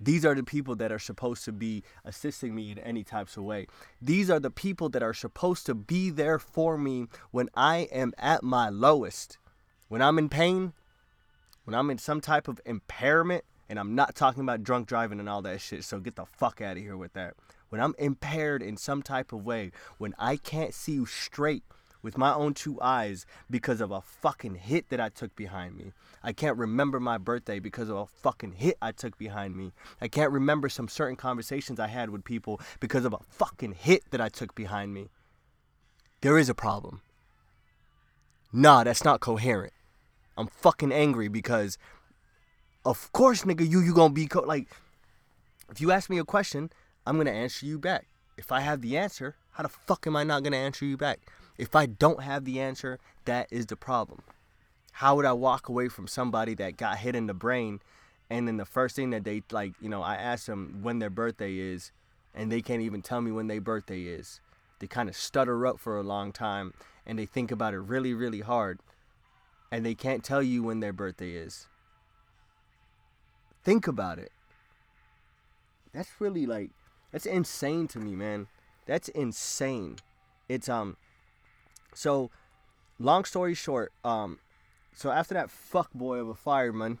These 0.00 0.24
are 0.24 0.34
the 0.34 0.42
people 0.42 0.76
that 0.76 0.92
are 0.92 0.98
supposed 0.98 1.44
to 1.44 1.52
be 1.52 1.82
assisting 2.04 2.54
me 2.54 2.72
in 2.72 2.78
any 2.78 3.04
types 3.04 3.36
of 3.36 3.44
way. 3.44 3.66
These 4.00 4.30
are 4.30 4.40
the 4.40 4.50
people 4.50 4.88
that 4.90 5.02
are 5.02 5.14
supposed 5.14 5.66
to 5.66 5.74
be 5.74 6.10
there 6.10 6.38
for 6.38 6.76
me 6.76 7.06
when 7.30 7.48
I 7.54 7.88
am 7.92 8.12
at 8.18 8.42
my 8.42 8.68
lowest. 8.68 9.38
When 9.88 10.02
I'm 10.02 10.18
in 10.18 10.28
pain, 10.28 10.72
when 11.64 11.74
I'm 11.74 11.90
in 11.90 11.98
some 11.98 12.20
type 12.20 12.48
of 12.48 12.60
impairment, 12.66 13.44
and 13.68 13.78
I'm 13.78 13.94
not 13.94 14.14
talking 14.14 14.42
about 14.42 14.62
drunk 14.62 14.86
driving 14.86 15.20
and 15.20 15.28
all 15.28 15.42
that 15.42 15.60
shit, 15.60 15.84
so 15.84 15.98
get 15.98 16.16
the 16.16 16.26
fuck 16.26 16.60
out 16.60 16.76
of 16.76 16.82
here 16.82 16.96
with 16.96 17.14
that. 17.14 17.34
When 17.70 17.80
I'm 17.80 17.94
impaired 17.98 18.62
in 18.62 18.76
some 18.76 19.02
type 19.02 19.32
of 19.32 19.44
way, 19.44 19.72
when 19.98 20.14
I 20.18 20.36
can't 20.36 20.74
see 20.74 21.04
straight, 21.06 21.64
with 22.04 22.18
my 22.18 22.32
own 22.32 22.52
two 22.52 22.80
eyes 22.82 23.24
because 23.50 23.80
of 23.80 23.90
a 23.90 24.02
fucking 24.02 24.56
hit 24.56 24.90
that 24.90 25.00
I 25.00 25.08
took 25.08 25.34
behind 25.34 25.76
me. 25.76 25.92
I 26.22 26.32
can't 26.32 26.58
remember 26.58 27.00
my 27.00 27.16
birthday 27.16 27.58
because 27.58 27.88
of 27.88 27.96
a 27.96 28.06
fucking 28.06 28.52
hit 28.52 28.76
I 28.80 28.92
took 28.92 29.16
behind 29.16 29.56
me. 29.56 29.72
I 30.02 30.08
can't 30.08 30.30
remember 30.30 30.68
some 30.68 30.86
certain 30.86 31.16
conversations 31.16 31.80
I 31.80 31.88
had 31.88 32.10
with 32.10 32.22
people 32.22 32.60
because 32.78 33.06
of 33.06 33.14
a 33.14 33.18
fucking 33.30 33.72
hit 33.72 34.02
that 34.10 34.20
I 34.20 34.28
took 34.28 34.54
behind 34.54 34.92
me. 34.92 35.08
There 36.20 36.38
is 36.38 36.50
a 36.50 36.54
problem. 36.54 37.00
Nah, 38.52 38.84
that's 38.84 39.04
not 39.04 39.20
coherent. 39.20 39.72
I'm 40.36 40.46
fucking 40.46 40.92
angry 40.92 41.28
because 41.28 41.78
of 42.84 43.10
course, 43.12 43.44
nigga, 43.44 43.68
you 43.68 43.80
you 43.80 43.94
gonna 43.94 44.12
be 44.12 44.26
co- 44.26 44.42
like 44.42 44.68
if 45.70 45.80
you 45.80 45.90
ask 45.90 46.10
me 46.10 46.18
a 46.18 46.24
question, 46.24 46.70
I'm 47.06 47.16
gonna 47.16 47.30
answer 47.30 47.64
you 47.64 47.78
back. 47.78 48.06
If 48.36 48.52
I 48.52 48.60
have 48.60 48.82
the 48.82 48.98
answer, 48.98 49.36
how 49.52 49.62
the 49.62 49.70
fuck 49.70 50.06
am 50.06 50.16
I 50.16 50.24
not 50.24 50.42
gonna 50.42 50.58
answer 50.58 50.84
you 50.84 50.98
back? 50.98 51.20
If 51.58 51.74
I 51.76 51.86
don't 51.86 52.22
have 52.22 52.44
the 52.44 52.60
answer, 52.60 52.98
that 53.26 53.48
is 53.50 53.66
the 53.66 53.76
problem. 53.76 54.22
How 54.92 55.16
would 55.16 55.24
I 55.26 55.32
walk 55.32 55.68
away 55.68 55.88
from 55.88 56.06
somebody 56.06 56.54
that 56.54 56.76
got 56.76 56.98
hit 56.98 57.16
in 57.16 57.26
the 57.26 57.34
brain 57.34 57.80
and 58.30 58.48
then 58.48 58.56
the 58.56 58.64
first 58.64 58.96
thing 58.96 59.10
that 59.10 59.24
they 59.24 59.42
like, 59.50 59.74
you 59.80 59.88
know, 59.88 60.02
I 60.02 60.16
ask 60.16 60.46
them 60.46 60.80
when 60.82 60.98
their 60.98 61.10
birthday 61.10 61.56
is 61.58 61.92
and 62.34 62.50
they 62.50 62.62
can't 62.62 62.82
even 62.82 63.02
tell 63.02 63.20
me 63.20 63.30
when 63.30 63.46
their 63.48 63.60
birthday 63.60 64.02
is. 64.02 64.40
They 64.80 64.86
kind 64.86 65.08
of 65.08 65.16
stutter 65.16 65.66
up 65.66 65.78
for 65.78 65.98
a 65.98 66.02
long 66.02 66.32
time 66.32 66.74
and 67.06 67.18
they 67.18 67.26
think 67.26 67.50
about 67.52 67.74
it 67.74 67.80
really, 67.80 68.14
really 68.14 68.40
hard. 68.40 68.80
and 69.70 69.84
they 69.84 69.94
can't 69.94 70.24
tell 70.24 70.42
you 70.42 70.62
when 70.62 70.80
their 70.80 70.92
birthday 70.92 71.32
is. 71.32 71.66
Think 73.64 73.86
about 73.88 74.18
it. 74.18 74.30
That's 75.92 76.10
really 76.20 76.46
like 76.46 76.70
that's 77.12 77.26
insane 77.26 77.86
to 77.88 77.98
me, 78.00 78.14
man. 78.16 78.48
That's 78.86 79.08
insane. 79.08 79.96
It's 80.48 80.68
um 80.68 80.96
so 81.94 82.30
long 82.98 83.24
story 83.24 83.54
short, 83.54 83.92
um 84.04 84.38
so 84.94 85.10
after 85.10 85.34
that 85.34 85.50
fuck 85.50 85.92
boy 85.92 86.18
of 86.18 86.28
a 86.28 86.34
fireman, 86.34 86.98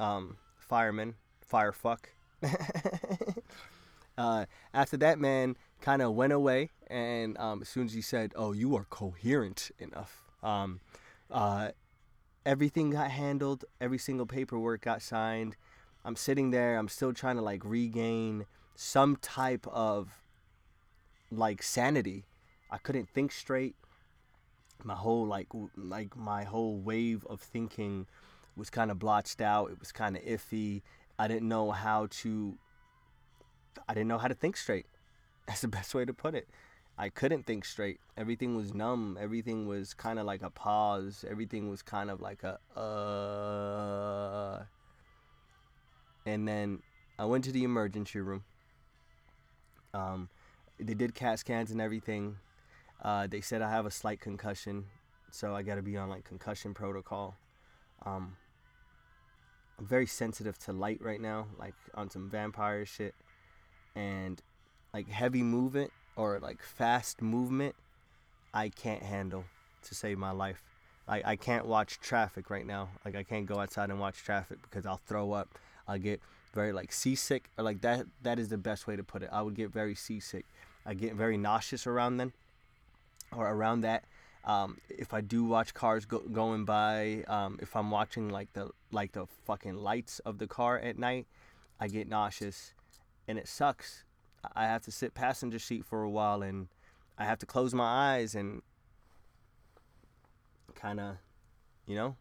um 0.00 0.36
fireman, 0.58 1.14
firefuck. 1.50 2.06
uh 4.18 4.44
after 4.72 4.96
that 4.96 5.18
man 5.18 5.56
kind 5.80 6.02
of 6.02 6.14
went 6.14 6.32
away 6.32 6.70
and 6.88 7.38
um 7.38 7.62
as 7.62 7.68
soon 7.68 7.86
as 7.86 7.92
he 7.94 8.02
said, 8.02 8.32
"Oh, 8.36 8.52
you 8.52 8.76
are 8.76 8.84
coherent 8.84 9.70
enough." 9.78 10.22
Um 10.42 10.80
uh 11.30 11.70
everything 12.46 12.90
got 12.90 13.10
handled, 13.10 13.64
every 13.80 13.98
single 13.98 14.26
paperwork 14.26 14.82
got 14.82 15.02
signed. 15.02 15.56
I'm 16.04 16.16
sitting 16.16 16.50
there, 16.50 16.76
I'm 16.76 16.88
still 16.88 17.14
trying 17.14 17.36
to 17.36 17.42
like 17.42 17.64
regain 17.64 18.44
some 18.74 19.16
type 19.16 19.66
of 19.68 20.20
like 21.30 21.62
sanity. 21.62 22.24
I 22.70 22.78
couldn't 22.78 23.08
think 23.08 23.32
straight. 23.32 23.76
My 24.84 24.94
whole 24.94 25.26
like 25.26 25.48
like 25.76 26.16
my 26.16 26.44
whole 26.44 26.78
wave 26.78 27.26
of 27.28 27.40
thinking 27.40 28.06
was 28.56 28.70
kind 28.70 28.90
of 28.90 28.98
blotched 28.98 29.40
out. 29.40 29.70
It 29.70 29.80
was 29.80 29.92
kind 29.92 30.16
of 30.16 30.22
iffy. 30.22 30.82
I 31.18 31.28
didn't 31.28 31.48
know 31.48 31.70
how 31.70 32.08
to 32.22 32.58
I 33.88 33.94
didn't 33.94 34.08
know 34.08 34.18
how 34.18 34.28
to 34.28 34.34
think 34.34 34.56
straight. 34.56 34.86
That's 35.46 35.60
the 35.62 35.68
best 35.68 35.94
way 35.94 36.04
to 36.04 36.12
put 36.12 36.34
it. 36.34 36.48
I 36.96 37.08
couldn't 37.08 37.44
think 37.44 37.64
straight. 37.64 37.98
Everything 38.16 38.56
was 38.56 38.72
numb. 38.72 39.18
Everything 39.20 39.66
was 39.66 39.94
kind 39.94 40.18
of 40.18 40.26
like 40.26 40.42
a 40.42 40.50
pause. 40.50 41.24
Everything 41.28 41.68
was 41.68 41.82
kind 41.82 42.10
of 42.10 42.20
like 42.20 42.42
a 42.44 42.60
uh 42.78 44.64
and 46.26 46.46
then 46.48 46.80
I 47.18 47.24
went 47.26 47.44
to 47.44 47.52
the 47.52 47.64
emergency 47.64 48.20
room. 48.20 48.44
Um, 49.92 50.28
they 50.78 50.94
did 50.94 51.14
CAT 51.14 51.38
scans 51.38 51.70
and 51.70 51.80
everything. 51.80 52.36
Uh, 53.04 53.26
they 53.26 53.42
said 53.42 53.60
I 53.60 53.70
have 53.70 53.84
a 53.84 53.90
slight 53.90 54.20
concussion, 54.20 54.86
so 55.30 55.54
I 55.54 55.62
got 55.62 55.74
to 55.74 55.82
be 55.82 55.96
on 55.98 56.08
like 56.08 56.24
concussion 56.24 56.72
protocol. 56.72 57.36
Um, 58.06 58.36
I'm 59.78 59.86
very 59.86 60.06
sensitive 60.06 60.58
to 60.60 60.72
light 60.72 61.02
right 61.02 61.20
now, 61.20 61.46
like 61.58 61.74
on 61.94 62.08
some 62.08 62.30
vampire 62.30 62.86
shit, 62.86 63.14
and 63.94 64.42
like 64.94 65.08
heavy 65.08 65.42
movement 65.42 65.92
or 66.16 66.38
like 66.40 66.62
fast 66.62 67.20
movement, 67.20 67.74
I 68.54 68.70
can't 68.70 69.02
handle 69.02 69.44
to 69.82 69.94
save 69.94 70.16
my 70.16 70.30
life. 70.30 70.62
Like 71.06 71.26
I 71.26 71.36
can't 71.36 71.66
watch 71.66 72.00
traffic 72.00 72.48
right 72.48 72.66
now. 72.66 72.88
Like 73.04 73.16
I 73.16 73.22
can't 73.22 73.44
go 73.44 73.60
outside 73.60 73.90
and 73.90 74.00
watch 74.00 74.16
traffic 74.24 74.62
because 74.62 74.86
I'll 74.86 75.02
throw 75.06 75.32
up. 75.32 75.58
I 75.86 75.98
get 75.98 76.20
very 76.54 76.72
like 76.72 76.90
seasick 76.90 77.50
or 77.58 77.64
like 77.64 77.82
that 77.82 78.06
that 78.22 78.38
is 78.38 78.48
the 78.48 78.56
best 78.56 78.86
way 78.86 78.96
to 78.96 79.04
put 79.04 79.22
it. 79.22 79.28
I 79.30 79.42
would 79.42 79.54
get 79.54 79.70
very 79.70 79.94
seasick. 79.94 80.46
I 80.86 80.94
get 80.94 81.14
very 81.14 81.36
nauseous 81.36 81.86
around 81.86 82.16
then 82.16 82.32
or 83.36 83.48
around 83.48 83.82
that. 83.82 84.04
Um, 84.44 84.78
if 84.90 85.14
I 85.14 85.22
do 85.22 85.44
watch 85.44 85.72
cars 85.72 86.04
go, 86.04 86.18
going 86.18 86.64
by, 86.64 87.24
um, 87.28 87.58
if 87.62 87.74
I'm 87.74 87.90
watching 87.90 88.28
like 88.28 88.52
the 88.52 88.70
like 88.92 89.12
the 89.12 89.26
fucking 89.46 89.76
lights 89.76 90.18
of 90.20 90.38
the 90.38 90.46
car 90.46 90.78
at 90.78 90.98
night, 90.98 91.26
I 91.80 91.88
get 91.88 92.08
nauseous, 92.08 92.74
and 93.26 93.38
it 93.38 93.48
sucks. 93.48 94.04
I 94.54 94.64
have 94.66 94.82
to 94.82 94.90
sit 94.90 95.14
passenger 95.14 95.58
seat 95.58 95.86
for 95.86 96.02
a 96.02 96.10
while, 96.10 96.42
and 96.42 96.68
I 97.16 97.24
have 97.24 97.38
to 97.38 97.46
close 97.46 97.72
my 97.72 98.16
eyes 98.16 98.34
and 98.34 98.60
kind 100.74 101.00
of, 101.00 101.16
you 101.86 101.96
know, 101.96 102.16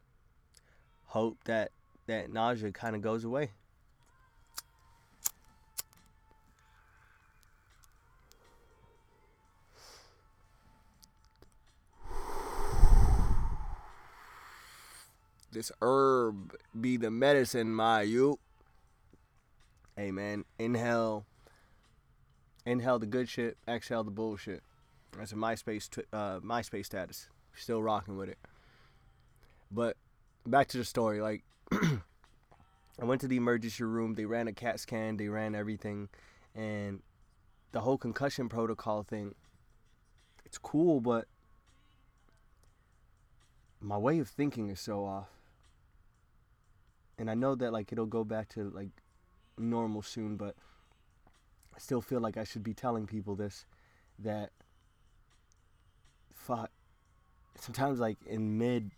hope 1.08 1.44
that 1.44 1.72
that 2.08 2.32
nausea 2.32 2.72
kind 2.72 2.96
of 2.96 3.02
goes 3.02 3.26
away. 3.26 3.52
This 15.64 15.72
herb 15.82 16.58
be 16.82 16.98
the 16.98 17.10
medicine, 17.10 17.74
my 17.74 18.02
you. 18.02 18.38
Man, 19.96 20.44
inhale, 20.60 21.26
inhale 22.66 23.00
the 23.00 23.06
good 23.06 23.30
shit, 23.30 23.56
exhale 23.66 24.04
the 24.04 24.12
bullshit. 24.12 24.62
That's 25.18 25.32
a 25.32 25.36
MySpace 25.36 25.90
t- 25.90 26.02
uh, 26.12 26.42
MySpace 26.42 26.88
status. 26.88 27.30
Still 27.56 27.82
rocking 27.82 28.18
with 28.18 28.28
it. 28.28 28.38
But 29.72 29.96
back 30.46 30.68
to 30.68 30.78
the 30.78 30.84
story. 30.84 31.22
Like, 31.22 31.44
I 31.72 33.06
went 33.06 33.22
to 33.22 33.30
the 33.30 33.38
emergency 33.38 33.86
room. 33.86 34.16
They 34.16 34.26
ran 34.26 34.50
a 34.50 34.54
CAT 34.54 34.82
scan. 34.82 35.16
They 35.16 35.30
ran 35.30 35.56
everything, 35.56 36.10
and 36.54 37.02
the 37.72 37.80
whole 37.80 37.98
concussion 37.98 38.50
protocol 38.50 39.04
thing. 39.04 39.34
It's 40.44 40.58
cool, 40.58 41.00
but 41.00 41.30
my 43.80 43.98
way 43.98 44.20
of 44.20 44.28
thinking 44.28 44.68
is 44.68 44.82
so 44.82 45.06
off. 45.06 45.30
And 47.18 47.30
I 47.30 47.36
know 47.36 47.56
that 47.56 47.72
like 47.72 47.92
it'll 47.92 48.06
go 48.06 48.24
back 48.24 48.50
to 48.50 48.70
like 48.70 48.90
normal 49.58 50.02
soon, 50.02 50.36
but 50.36 50.56
I 51.76 51.80
still 51.80 52.02
feel 52.02 52.20
like 52.20 52.38
I 52.38 52.44
should 52.44 52.64
be 52.64 52.74
telling 52.74 53.06
people 53.06 53.36
this 53.36 53.66
that 54.20 54.52
fuck 56.34 56.72
sometimes 57.60 58.00
like 58.00 58.18
in 58.26 58.58
mid 58.58 58.92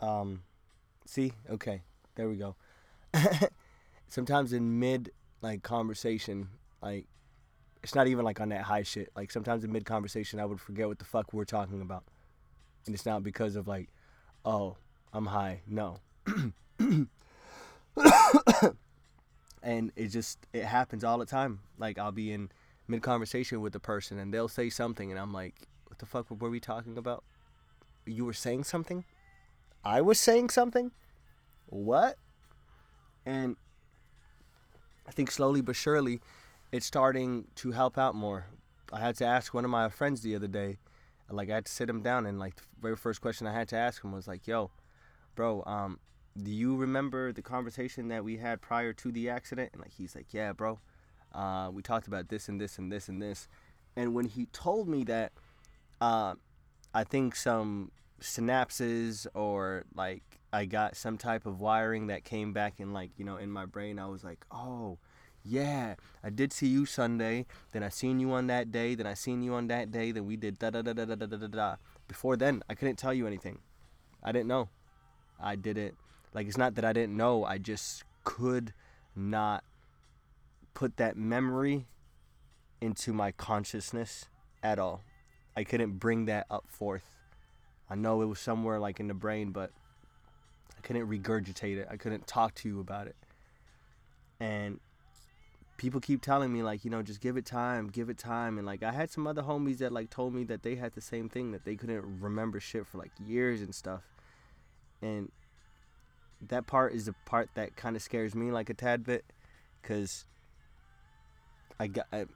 um 0.00 0.42
see 1.06 1.32
okay 1.48 1.82
there 2.14 2.28
we 2.28 2.36
go. 2.36 2.56
Sometimes 4.08 4.52
in 4.52 4.78
mid 4.78 5.12
like 5.40 5.62
conversation 5.62 6.48
like 6.82 7.06
it's 7.82 7.94
not 7.94 8.06
even 8.06 8.24
like 8.24 8.40
on 8.40 8.50
that 8.50 8.62
high 8.62 8.82
shit. 8.82 9.10
Like 9.16 9.30
sometimes 9.30 9.64
in 9.64 9.72
mid 9.72 9.84
conversation 9.84 10.38
i 10.40 10.44
would 10.44 10.60
forget 10.60 10.88
what 10.88 10.98
the 10.98 11.04
fuck 11.04 11.32
we're 11.32 11.44
talking 11.44 11.80
about. 11.80 12.04
And 12.86 12.94
it's 12.94 13.06
not 13.06 13.22
because 13.22 13.56
of 13.56 13.66
like 13.66 13.88
oh 14.44 14.76
i'm 15.12 15.26
high. 15.26 15.62
No 15.66 16.00
and 19.62 19.92
it 19.96 20.08
just 20.08 20.38
it 20.52 20.64
happens 20.64 21.04
all 21.04 21.18
the 21.18 21.26
time. 21.26 21.60
Like 21.78 21.98
i'll 21.98 22.12
be 22.12 22.32
in 22.32 22.50
mid 22.88 23.02
conversation 23.02 23.60
with 23.60 23.74
a 23.74 23.80
person 23.80 24.18
and 24.18 24.32
they'll 24.32 24.48
say 24.48 24.68
something 24.68 25.10
and 25.10 25.20
i'm 25.20 25.32
like 25.32 25.54
what 25.86 25.98
the 25.98 26.06
fuck 26.06 26.30
were 26.30 26.50
we 26.50 26.60
talking 26.60 26.96
about? 26.98 27.24
You 28.06 28.24
were 28.24 28.32
saying 28.32 28.64
something? 28.64 29.04
I 29.84 30.00
was 30.00 30.18
saying 30.18 30.50
something? 30.50 30.92
What? 31.66 32.16
And 33.24 33.56
i 35.06 35.10
think 35.10 35.30
slowly 35.30 35.60
but 35.60 35.74
surely 35.76 36.20
it's 36.70 36.86
starting 36.86 37.46
to 37.56 37.72
help 37.72 37.98
out 37.98 38.14
more. 38.14 38.46
I 38.92 39.00
had 39.00 39.16
to 39.16 39.24
ask 39.24 39.52
one 39.54 39.64
of 39.64 39.70
my 39.70 39.88
friends 39.88 40.22
the 40.22 40.34
other 40.36 40.48
day 40.48 40.78
like 41.32 41.50
i 41.50 41.54
had 41.54 41.64
to 41.66 41.72
sit 41.72 41.88
him 41.88 42.02
down 42.02 42.26
and 42.26 42.38
like 42.38 42.56
the 42.56 42.62
very 42.80 42.96
first 42.96 43.20
question 43.20 43.46
i 43.46 43.52
had 43.52 43.68
to 43.68 43.76
ask 43.76 44.04
him 44.04 44.12
was 44.12 44.28
like 44.28 44.46
yo 44.46 44.70
bro 45.34 45.62
um 45.66 45.98
do 46.40 46.50
you 46.50 46.76
remember 46.76 47.32
the 47.32 47.42
conversation 47.42 48.08
that 48.08 48.24
we 48.24 48.38
had 48.38 48.60
prior 48.60 48.92
to 48.94 49.12
the 49.12 49.28
accident? 49.28 49.70
And 49.72 49.82
like 49.82 49.92
he's 49.92 50.14
like, 50.14 50.32
yeah, 50.32 50.52
bro. 50.52 50.78
Uh, 51.34 51.70
we 51.72 51.82
talked 51.82 52.06
about 52.06 52.28
this 52.28 52.48
and 52.48 52.60
this 52.60 52.78
and 52.78 52.90
this 52.90 53.08
and 53.08 53.20
this. 53.20 53.48
And 53.96 54.14
when 54.14 54.26
he 54.26 54.46
told 54.46 54.88
me 54.88 55.04
that, 55.04 55.32
uh, 56.00 56.34
I 56.94 57.04
think 57.04 57.36
some 57.36 57.90
synapses 58.20 59.26
or 59.34 59.84
like 59.94 60.22
I 60.52 60.64
got 60.64 60.96
some 60.96 61.18
type 61.18 61.46
of 61.46 61.58
wiring 61.60 62.06
that 62.06 62.24
came 62.24 62.52
back 62.52 62.78
in 62.78 62.92
like 62.92 63.10
you 63.16 63.24
know 63.24 63.36
in 63.36 63.50
my 63.50 63.66
brain. 63.66 63.98
I 63.98 64.06
was 64.06 64.24
like, 64.24 64.44
oh, 64.50 64.98
yeah, 65.44 65.96
I 66.22 66.30
did 66.30 66.52
see 66.52 66.66
you 66.66 66.86
Sunday. 66.86 67.46
Then 67.72 67.82
I 67.82 67.88
seen 67.88 68.20
you 68.20 68.32
on 68.32 68.46
that 68.46 68.70
day. 68.70 68.94
Then 68.94 69.06
I 69.06 69.14
seen 69.14 69.42
you 69.42 69.54
on 69.54 69.68
that 69.68 69.90
day. 69.90 70.12
Then 70.12 70.26
we 70.26 70.36
did 70.36 70.58
da 70.58 70.70
da 70.70 70.82
da 70.82 70.92
da 70.92 71.04
da 71.04 71.14
da 71.14 71.26
da 71.26 71.46
da. 71.46 71.76
Before 72.08 72.36
then, 72.36 72.62
I 72.68 72.74
couldn't 72.74 72.96
tell 72.96 73.14
you 73.14 73.26
anything. 73.26 73.58
I 74.22 74.32
didn't 74.32 74.48
know. 74.48 74.68
I 75.40 75.56
didn't 75.56 75.96
like 76.34 76.46
it's 76.46 76.56
not 76.56 76.74
that 76.76 76.84
I 76.84 76.92
didn't 76.92 77.16
know, 77.16 77.44
I 77.44 77.58
just 77.58 78.04
could 78.24 78.72
not 79.14 79.64
put 80.74 80.96
that 80.96 81.16
memory 81.16 81.86
into 82.80 83.12
my 83.12 83.32
consciousness 83.32 84.26
at 84.62 84.78
all. 84.78 85.02
I 85.56 85.64
couldn't 85.64 85.98
bring 85.98 86.26
that 86.26 86.46
up 86.50 86.64
forth. 86.68 87.08
I 87.90 87.94
know 87.94 88.22
it 88.22 88.26
was 88.26 88.40
somewhere 88.40 88.78
like 88.78 89.00
in 89.00 89.08
the 89.08 89.14
brain, 89.14 89.50
but 89.50 89.70
I 90.76 90.80
couldn't 90.80 91.06
regurgitate 91.08 91.76
it. 91.76 91.88
I 91.90 91.96
couldn't 91.96 92.26
talk 92.26 92.54
to 92.56 92.68
you 92.68 92.80
about 92.80 93.06
it. 93.06 93.16
And 94.40 94.80
people 95.76 96.00
keep 96.00 96.22
telling 96.22 96.52
me 96.52 96.62
like, 96.62 96.84
you 96.84 96.90
know, 96.90 97.02
just 97.02 97.20
give 97.20 97.36
it 97.36 97.44
time, 97.44 97.88
give 97.88 98.08
it 98.08 98.18
time 98.18 98.56
and 98.56 98.66
like 98.66 98.82
I 98.82 98.92
had 98.92 99.10
some 99.10 99.26
other 99.26 99.42
homies 99.42 99.78
that 99.78 99.92
like 99.92 100.10
told 100.10 100.34
me 100.34 100.44
that 100.44 100.62
they 100.62 100.76
had 100.76 100.94
the 100.94 101.00
same 101.00 101.28
thing 101.28 101.52
that 101.52 101.64
they 101.64 101.76
couldn't 101.76 102.20
remember 102.20 102.58
shit 102.60 102.86
for 102.86 102.98
like 102.98 103.12
years 103.24 103.60
and 103.60 103.74
stuff. 103.74 104.02
And 105.02 105.30
that 106.48 106.66
part 106.66 106.94
is 106.94 107.06
the 107.06 107.14
part 107.24 107.50
that 107.54 107.76
kind 107.76 107.96
of 107.96 108.02
scares 108.02 108.34
me 108.34 108.50
like 108.50 108.70
a 108.70 108.74
tad 108.74 109.04
bit 109.04 109.24
because 109.80 110.26
I 111.78 111.86
got 111.88 112.06
I, 112.12 112.26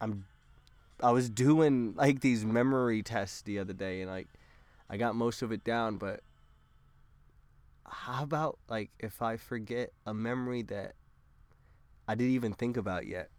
I'm 0.00 0.24
I 1.02 1.12
was 1.12 1.30
doing 1.30 1.94
like 1.96 2.20
these 2.20 2.44
memory 2.44 3.02
tests 3.02 3.42
the 3.42 3.58
other 3.58 3.72
day 3.72 4.00
and 4.00 4.10
like 4.10 4.28
I 4.90 4.96
got 4.96 5.14
most 5.14 5.42
of 5.42 5.52
it 5.52 5.64
down, 5.64 5.96
but 5.96 6.20
how 7.84 8.22
about 8.22 8.58
like 8.68 8.90
if 8.98 9.22
I 9.22 9.36
forget 9.36 9.92
a 10.06 10.14
memory 10.14 10.62
that 10.62 10.94
I 12.06 12.14
didn't 12.14 12.34
even 12.34 12.52
think 12.52 12.76
about 12.76 13.06
yet? 13.06 13.30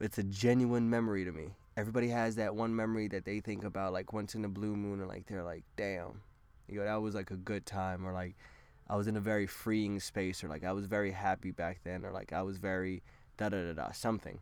It's 0.00 0.18
a 0.18 0.22
genuine 0.22 0.90
memory 0.90 1.24
to 1.24 1.32
me. 1.32 1.54
Everybody 1.76 2.08
has 2.08 2.36
that 2.36 2.54
one 2.54 2.74
memory 2.74 3.08
that 3.08 3.24
they 3.24 3.40
think 3.40 3.64
about 3.64 3.92
like 3.92 4.12
once 4.12 4.34
in 4.34 4.44
a 4.44 4.48
blue 4.48 4.74
moon 4.76 5.00
and 5.00 5.08
like 5.08 5.26
they're 5.26 5.44
like, 5.44 5.64
damn, 5.76 6.22
you 6.68 6.78
know, 6.78 6.84
that 6.84 7.00
was 7.00 7.14
like 7.14 7.30
a 7.30 7.36
good 7.36 7.66
time 7.66 8.06
or 8.06 8.12
like 8.12 8.36
I 8.88 8.96
was 8.96 9.06
in 9.06 9.16
a 9.16 9.20
very 9.20 9.46
freeing 9.46 10.00
space 10.00 10.44
or 10.44 10.48
like 10.48 10.64
I 10.64 10.72
was 10.72 10.86
very 10.86 11.10
happy 11.10 11.50
back 11.50 11.80
then 11.84 12.04
or 12.04 12.12
like 12.12 12.32
I 12.32 12.42
was 12.42 12.58
very 12.58 13.02
da 13.36 13.48
da 13.48 13.62
da 13.62 13.72
da 13.72 13.92
something. 13.92 14.38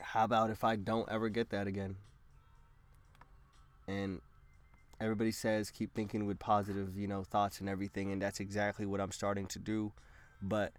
How 0.00 0.24
about 0.24 0.50
if 0.50 0.64
I 0.64 0.76
don't 0.76 1.08
ever 1.10 1.28
get 1.28 1.50
that 1.50 1.66
again? 1.66 1.96
And 3.86 4.20
everybody 5.00 5.30
says 5.30 5.70
keep 5.70 5.94
thinking 5.94 6.26
with 6.26 6.38
positive, 6.38 6.96
you 6.96 7.08
know, 7.08 7.22
thoughts 7.22 7.60
and 7.60 7.68
everything, 7.68 8.12
and 8.12 8.20
that's 8.20 8.40
exactly 8.40 8.86
what 8.86 9.00
I'm 9.00 9.12
starting 9.12 9.46
to 9.46 9.58
do. 9.58 9.92
But 10.42 10.72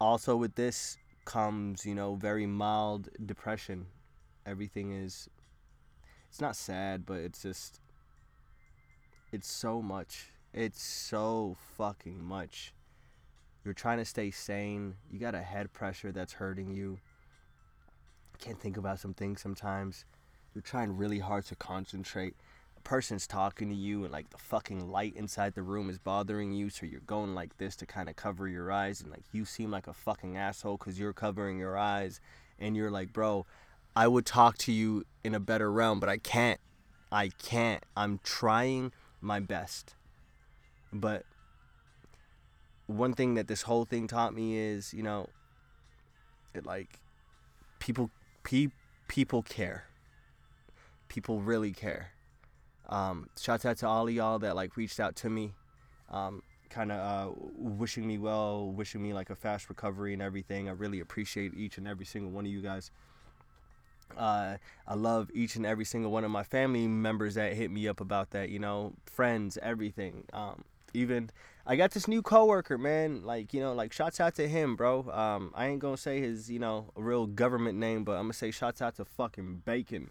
also 0.00 0.36
with 0.36 0.54
this 0.54 0.96
comes, 1.24 1.84
you 1.84 1.94
know, 1.94 2.14
very 2.14 2.46
mild 2.46 3.08
depression. 3.24 3.86
Everything 4.46 4.92
is 4.92 5.28
it's 6.28 6.40
not 6.40 6.56
sad, 6.56 7.06
but 7.06 7.18
it's 7.18 7.42
just 7.42 7.80
it's 9.34 9.50
so 9.50 9.82
much. 9.82 10.26
It's 10.52 10.80
so 10.80 11.56
fucking 11.76 12.22
much. 12.22 12.72
You're 13.64 13.74
trying 13.74 13.98
to 13.98 14.04
stay 14.04 14.30
sane. 14.30 14.94
You 15.10 15.18
got 15.18 15.34
a 15.34 15.42
head 15.42 15.72
pressure 15.72 16.12
that's 16.12 16.34
hurting 16.34 16.70
you. 16.70 16.98
Can't 18.38 18.60
think 18.60 18.76
about 18.76 19.00
some 19.00 19.12
things 19.12 19.40
sometimes. 19.40 20.04
You're 20.54 20.62
trying 20.62 20.96
really 20.96 21.18
hard 21.18 21.46
to 21.46 21.56
concentrate 21.56 22.36
A 22.76 22.80
person's 22.82 23.26
talking 23.26 23.70
to 23.70 23.74
you 23.74 24.04
and 24.04 24.12
like 24.12 24.30
the 24.30 24.38
fucking 24.38 24.88
light 24.88 25.16
inside 25.16 25.54
the 25.54 25.62
room 25.62 25.90
is 25.90 25.98
bothering 25.98 26.52
you 26.52 26.70
so 26.70 26.86
you're 26.86 27.00
going 27.00 27.34
like 27.34 27.58
this 27.58 27.74
to 27.76 27.86
kind 27.86 28.08
of 28.08 28.14
cover 28.14 28.46
your 28.46 28.70
eyes 28.70 29.00
and 29.00 29.10
like 29.10 29.24
you 29.32 29.44
seem 29.44 29.72
like 29.72 29.88
a 29.88 29.92
fucking 29.92 30.36
asshole 30.36 30.76
because 30.76 30.96
you're 30.96 31.12
covering 31.12 31.58
your 31.58 31.76
eyes 31.76 32.20
and 32.60 32.76
you're 32.76 32.90
like 32.90 33.12
bro 33.12 33.46
i 33.96 34.06
would 34.06 34.26
talk 34.26 34.58
to 34.58 34.70
you 34.70 35.02
in 35.24 35.34
a 35.34 35.40
better 35.40 35.72
realm 35.72 35.98
but 35.98 36.08
i 36.08 36.18
can't 36.18 36.60
i 37.10 37.30
can't 37.38 37.82
i'm 37.96 38.20
trying 38.22 38.92
my 39.24 39.40
best 39.40 39.94
but 40.92 41.24
one 42.86 43.14
thing 43.14 43.34
that 43.34 43.48
this 43.48 43.62
whole 43.62 43.84
thing 43.84 44.06
taught 44.06 44.34
me 44.34 44.56
is 44.56 44.92
you 44.92 45.02
know 45.02 45.28
it 46.54 46.64
like 46.64 47.00
people 47.78 48.10
pe- 48.42 48.68
people 49.08 49.42
care 49.42 49.84
people 51.08 51.40
really 51.40 51.72
care 51.72 52.10
um, 52.88 53.28
shouts 53.40 53.64
out 53.64 53.78
to 53.78 53.86
all 53.86 54.06
of 54.06 54.14
y'all 54.14 54.38
that 54.40 54.56
like 54.56 54.76
reached 54.76 55.00
out 55.00 55.16
to 55.16 55.30
me, 55.30 55.54
um, 56.10 56.42
kind 56.70 56.92
of 56.92 56.98
uh, 56.98 57.32
wishing 57.56 58.06
me 58.06 58.18
well, 58.18 58.70
wishing 58.70 59.02
me 59.02 59.12
like 59.12 59.30
a 59.30 59.34
fast 59.34 59.68
recovery 59.68 60.12
and 60.12 60.22
everything. 60.22 60.68
I 60.68 60.72
really 60.72 61.00
appreciate 61.00 61.54
each 61.54 61.78
and 61.78 61.88
every 61.88 62.04
single 62.04 62.30
one 62.30 62.44
of 62.44 62.50
you 62.50 62.60
guys. 62.60 62.90
Uh, 64.16 64.56
I 64.86 64.94
love 64.94 65.30
each 65.34 65.56
and 65.56 65.66
every 65.66 65.84
single 65.84 66.10
one 66.10 66.24
of 66.24 66.30
my 66.30 66.42
family 66.42 66.86
members 66.86 67.34
that 67.34 67.54
hit 67.54 67.70
me 67.70 67.88
up 67.88 68.00
about 68.00 68.30
that. 68.30 68.48
You 68.48 68.58
know, 68.58 68.94
friends, 69.06 69.58
everything. 69.62 70.24
Um, 70.32 70.64
even 70.92 71.30
I 71.66 71.76
got 71.76 71.92
this 71.92 72.06
new 72.06 72.22
coworker, 72.22 72.78
man. 72.78 73.22
Like 73.24 73.52
you 73.54 73.60
know, 73.60 73.72
like 73.72 73.92
shouts 73.92 74.20
out 74.20 74.34
to 74.36 74.48
him, 74.48 74.76
bro. 74.76 75.10
Um, 75.10 75.52
I 75.54 75.66
ain't 75.66 75.80
gonna 75.80 75.96
say 75.96 76.20
his 76.20 76.50
you 76.50 76.58
know 76.58 76.90
real 76.94 77.26
government 77.26 77.78
name, 77.78 78.04
but 78.04 78.12
I'm 78.12 78.24
gonna 78.24 78.34
say 78.34 78.50
shouts 78.50 78.82
out 78.82 78.96
to 78.96 79.04
fucking 79.04 79.62
Bacon. 79.64 80.10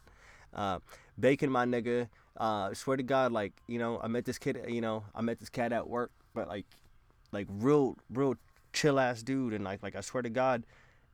Uh, 0.54 0.80
Bacon, 1.20 1.52
my 1.52 1.66
nigga. 1.66 2.10
Uh, 2.36 2.74
swear 2.74 2.98
to 2.98 3.04
God, 3.04 3.32
like 3.32 3.54
you 3.68 3.80
know, 3.80 4.00
I 4.02 4.08
met 4.08 4.26
this 4.26 4.38
kid. 4.38 4.60
You 4.68 4.82
know, 4.82 5.04
I 5.14 5.22
met 5.22 5.40
this 5.40 5.50
cat 5.50 5.72
at 5.72 5.88
work, 5.88 6.12
but 6.34 6.48
like, 6.48 6.66
like 7.32 7.48
real, 7.50 7.98
real 8.12 8.36
chill 8.74 9.00
ass 9.00 9.22
dude, 9.22 9.54
and 9.54 9.64
like, 9.64 9.84
like 9.84 9.96
I 9.96 10.02
swear 10.02 10.24
to 10.24 10.30
God, 10.30 10.64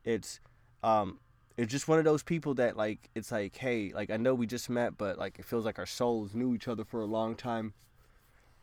it's, 0.06 0.40
um, 0.84 1.20
it's 1.60 1.72
just 1.72 1.90
one 1.90 2.00
of 2.00 2.06
those 2.06 2.24
people 2.24 2.54
that 2.54 2.78
like, 2.78 3.10
it's 3.16 3.34
like, 3.34 3.58
hey, 3.58 3.92
like 3.94 4.10
I 4.10 4.16
know 4.16 4.34
we 4.34 4.48
just 4.48 4.70
met, 4.70 4.98
but 4.98 5.18
like 5.18 5.40
it 5.40 5.46
feels 5.46 5.66
like 5.66 5.78
our 5.78 5.86
souls 5.86 6.34
knew 6.34 6.56
each 6.56 6.70
other 6.70 6.86
for 6.86 7.02
a 7.02 7.06
long 7.06 7.36
time, 7.36 7.74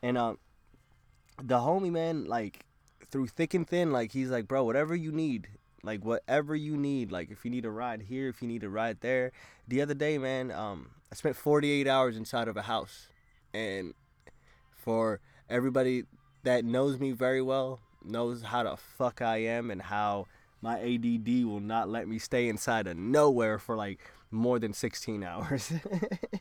and 0.01 0.17
um, 0.17 0.39
the 1.41 1.59
homie 1.59 1.91
man, 1.91 2.25
like 2.25 2.65
through 3.11 3.27
thick 3.27 3.53
and 3.53 3.67
thin, 3.67 3.91
like 3.91 4.13
he's 4.13 4.31
like, 4.31 4.47
bro, 4.47 4.63
whatever 4.63 4.95
you 4.95 5.11
need, 5.11 5.47
like 5.83 6.03
whatever 6.03 6.55
you 6.55 6.75
need 6.75 7.11
like 7.11 7.29
if 7.29 7.45
you 7.45 7.51
need 7.51 7.63
a 7.63 7.69
ride 7.69 8.01
here 8.01 8.27
if 8.27 8.41
you 8.41 8.47
need 8.47 8.63
a 8.63 8.69
ride 8.69 9.01
there. 9.01 9.31
The 9.67 9.81
other 9.81 9.93
day 9.93 10.17
man 10.17 10.51
um 10.51 10.89
i 11.11 11.15
spent 11.15 11.35
48 11.35 11.87
hours 11.87 12.17
inside 12.17 12.47
of 12.47 12.57
a 12.57 12.63
house. 12.63 13.09
And 13.53 13.93
for 14.75 15.19
everybody 15.49 16.03
that 16.43 16.65
knows 16.65 16.99
me 16.99 17.11
very 17.11 17.41
well 17.41 17.79
knows 18.03 18.41
how 18.41 18.63
the 18.63 18.75
fuck 18.75 19.21
i 19.21 19.37
am 19.37 19.69
and 19.69 19.83
how 19.83 20.25
my 20.61 20.79
add 20.79 21.45
will 21.45 21.59
not 21.59 21.89
let 21.89 22.07
me 22.07 22.19
stay 22.19 22.49
inside 22.49 22.87
of 22.87 22.97
nowhere 22.97 23.59
for 23.59 23.75
like 23.75 23.99
more 24.31 24.59
than 24.59 24.73
16 24.73 25.23
hours 25.23 25.71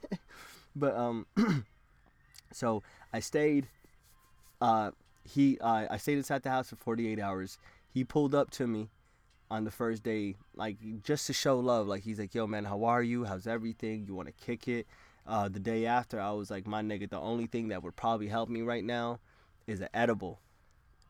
but 0.77 0.95
um 0.97 1.27
so 2.53 2.83
i 3.13 3.21
stayed 3.21 3.69
uh 4.61 4.91
he 5.25 5.59
uh, 5.61 5.87
i 5.91 5.97
stayed 5.97 6.19
inside 6.19 6.43
the 6.43 6.51
house 6.51 6.71
for 6.71 6.77
48 6.77 7.21
hours 7.21 7.59
he 7.93 8.05
pulled 8.05 8.35
up 8.35 8.51
to 8.51 8.67
me 8.67 8.91
on 9.51 9.65
the 9.65 9.71
first 9.71 10.03
day, 10.03 10.37
like 10.55 10.77
just 11.03 11.27
to 11.27 11.33
show 11.33 11.59
love. 11.59 11.87
Like 11.87 12.03
he's 12.03 12.19
like, 12.19 12.35
"Yo, 12.35 12.47
man, 12.47 12.65
how 12.65 12.85
are 12.85 13.03
you? 13.03 13.25
How's 13.25 13.47
everything? 13.47 14.05
You 14.07 14.15
want 14.15 14.29
to 14.29 14.45
kick 14.45 14.69
it?" 14.69 14.87
Uh, 15.27 15.49
the 15.49 15.59
day 15.59 15.87
after, 15.87 16.21
I 16.21 16.31
was 16.33 16.51
like, 16.51 16.67
"My 16.67 16.83
nigga, 16.83 17.09
the 17.09 17.21
only 17.21 17.47
thing 17.47 17.69
that 17.69 17.83
would 17.83 17.97
probably 17.97 18.29
help 18.29 18.49
me 18.49 18.63
right 18.63 18.85
now 18.85 19.21
is 19.67 19.81
an 19.81 19.89
edible." 19.95 20.41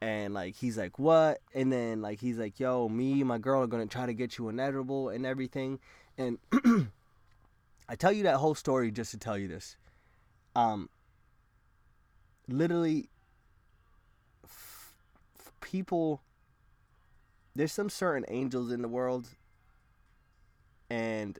And 0.01 0.35
like 0.35 0.57
he's 0.57 0.77
like, 0.77 0.99
"What?" 0.99 1.41
And 1.55 1.73
then 1.73 2.03
like 2.03 2.21
he's 2.21 2.39
like, 2.39 2.61
"Yo, 2.61 2.89
me, 2.89 3.23
my 3.25 3.39
girl 3.39 3.63
are 3.63 3.67
gonna 3.67 3.87
try 3.87 4.07
to 4.07 4.15
get 4.15 4.37
you 4.39 4.49
an 4.49 4.61
edible 4.61 5.09
and 5.09 5.25
everything." 5.25 5.81
And 6.19 6.39
I 7.89 7.97
tell 7.97 8.13
you 8.13 8.25
that 8.25 8.37
whole 8.37 8.55
story 8.55 8.91
just 8.91 9.11
to 9.13 9.19
tell 9.19 9.39
you 9.39 9.49
this. 9.49 9.77
Um, 10.55 10.89
literally, 12.49 13.09
f- 14.45 14.95
f- 15.39 15.53
people 15.61 16.21
there's 17.57 17.73
some 17.73 17.89
certain 17.89 18.25
angels 18.29 18.71
in 18.71 18.83
the 18.83 18.89
world 18.89 19.29
and 20.91 21.39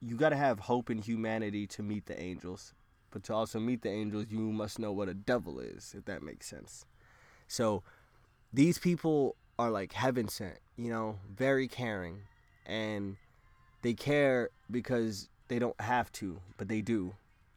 you 0.00 0.16
got 0.16 0.28
to 0.28 0.36
have 0.36 0.60
hope 0.60 0.90
in 0.90 0.98
humanity 0.98 1.66
to 1.66 1.82
meet 1.82 2.06
the 2.06 2.18
angels 2.20 2.72
but 3.10 3.24
to 3.24 3.34
also 3.34 3.58
meet 3.58 3.82
the 3.82 3.90
angels 3.90 4.26
you 4.30 4.38
must 4.38 4.78
know 4.78 4.92
what 4.92 5.08
a 5.08 5.14
devil 5.14 5.58
is 5.58 5.94
if 5.98 6.04
that 6.04 6.22
makes 6.22 6.46
sense 6.46 6.84
so 7.48 7.82
these 8.52 8.78
people 8.78 9.36
are 9.58 9.70
like 9.70 9.92
heaven 9.92 10.28
sent 10.28 10.58
you 10.76 10.90
know 10.90 11.18
very 11.34 11.68
caring 11.68 12.20
and 12.66 13.16
they 13.82 13.94
care 13.94 14.50
because 14.70 15.28
they 15.48 15.58
don't 15.58 15.80
have 15.80 16.10
to 16.12 16.40
but 16.58 16.68
they 16.68 16.80
do 16.80 17.14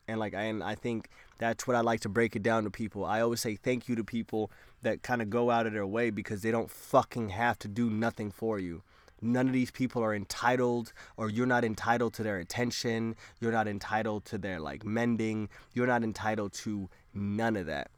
and 0.10 0.20
like 0.20 0.34
and 0.34 0.64
I 0.64 0.76
think 0.76 1.10
that's 1.38 1.68
what 1.68 1.76
I 1.76 1.82
like 1.82 2.02
to 2.02 2.10
break 2.10 2.36
it 2.36 2.44
down 2.44 2.64
to 2.66 2.70
people. 2.70 3.06
I 3.06 3.22
always 3.22 3.40
say 3.40 3.56
thank 3.56 3.88
you 3.88 3.96
to 3.96 4.04
people 4.04 4.52
that 4.82 5.04
kind 5.04 5.22
of 5.22 5.30
go 5.30 5.52
out 5.52 5.68
of 5.68 5.74
their 5.74 5.86
way 5.86 6.10
because 6.10 6.42
they 6.42 6.52
don't 6.52 6.70
fucking 6.70 7.30
have 7.30 7.58
to 7.60 7.68
do 7.68 7.90
nothing 7.90 8.32
for 8.32 8.60
you. 8.60 8.82
None 9.22 9.48
of 9.48 9.54
these 9.54 9.72
people 9.72 10.04
are 10.04 10.16
entitled 10.16 10.94
or 11.18 11.30
you're 11.30 11.46
not 11.46 11.64
entitled 11.64 12.14
to 12.16 12.24
their 12.24 12.38
attention. 12.40 13.16
You're 13.40 13.52
not 13.52 13.68
entitled 13.68 14.26
to 14.26 14.38
their 14.38 14.60
like 14.60 14.86
mending. 14.86 15.50
You're 15.74 15.88
not 15.88 16.04
entitled 16.04 16.54
to 16.54 16.90
none 17.14 17.56
of 17.56 17.66
that. 17.68 17.92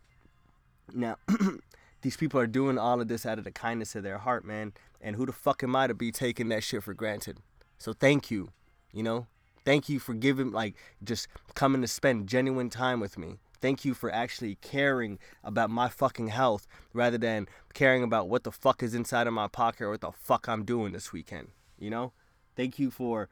Now, 0.94 1.18
these 2.02 2.18
people 2.18 2.40
are 2.40 2.48
doing 2.48 2.78
all 2.78 3.02
of 3.02 3.08
this 3.08 3.26
out 3.26 3.38
of 3.38 3.44
the 3.44 3.52
kindness 3.52 3.96
of 3.96 4.04
their 4.04 4.20
heart, 4.20 4.46
man. 4.46 4.74
And 5.00 5.16
who 5.16 5.26
the 5.26 5.32
fuck 5.32 5.64
am 5.64 5.76
I 5.76 5.88
to 5.88 5.94
be 5.94 6.12
taking 6.12 6.50
that 6.50 6.64
shit 6.64 6.84
for 6.84 6.94
granted? 6.94 7.40
So 7.78 7.94
thank 7.94 8.30
you. 8.30 8.50
You 8.94 9.04
know, 9.04 9.28
Thank 9.64 9.90
you 9.90 10.00
for 10.00 10.14
giving, 10.14 10.52
like, 10.52 10.76
just 11.04 11.28
coming 11.54 11.82
to 11.82 11.88
spend 11.88 12.28
genuine 12.28 12.70
time 12.70 13.00
with 13.00 13.18
me. 13.18 13.38
Thank 13.60 13.86
you 13.86 13.94
for 13.94 14.12
actually 14.12 14.56
caring 14.56 15.20
about 15.44 15.70
my 15.70 15.88
fucking 15.88 16.30
health 16.30 16.68
rather 16.94 17.18
than 17.18 17.48
caring 17.76 18.02
about 18.02 18.28
what 18.28 18.44
the 18.44 18.52
fuck 18.52 18.82
is 18.82 18.96
inside 18.96 19.28
of 19.28 19.34
my 19.34 19.48
pocket 19.48 19.84
or 19.84 19.92
what 19.92 20.02
the 20.02 20.12
fuck 20.12 20.48
I'm 20.48 20.66
doing 20.66 20.94
this 20.94 21.14
weekend. 21.14 21.50
You 21.78 21.92
know? 21.92 22.14
Thank 22.56 22.80
you 22.80 22.90
for 22.90 23.30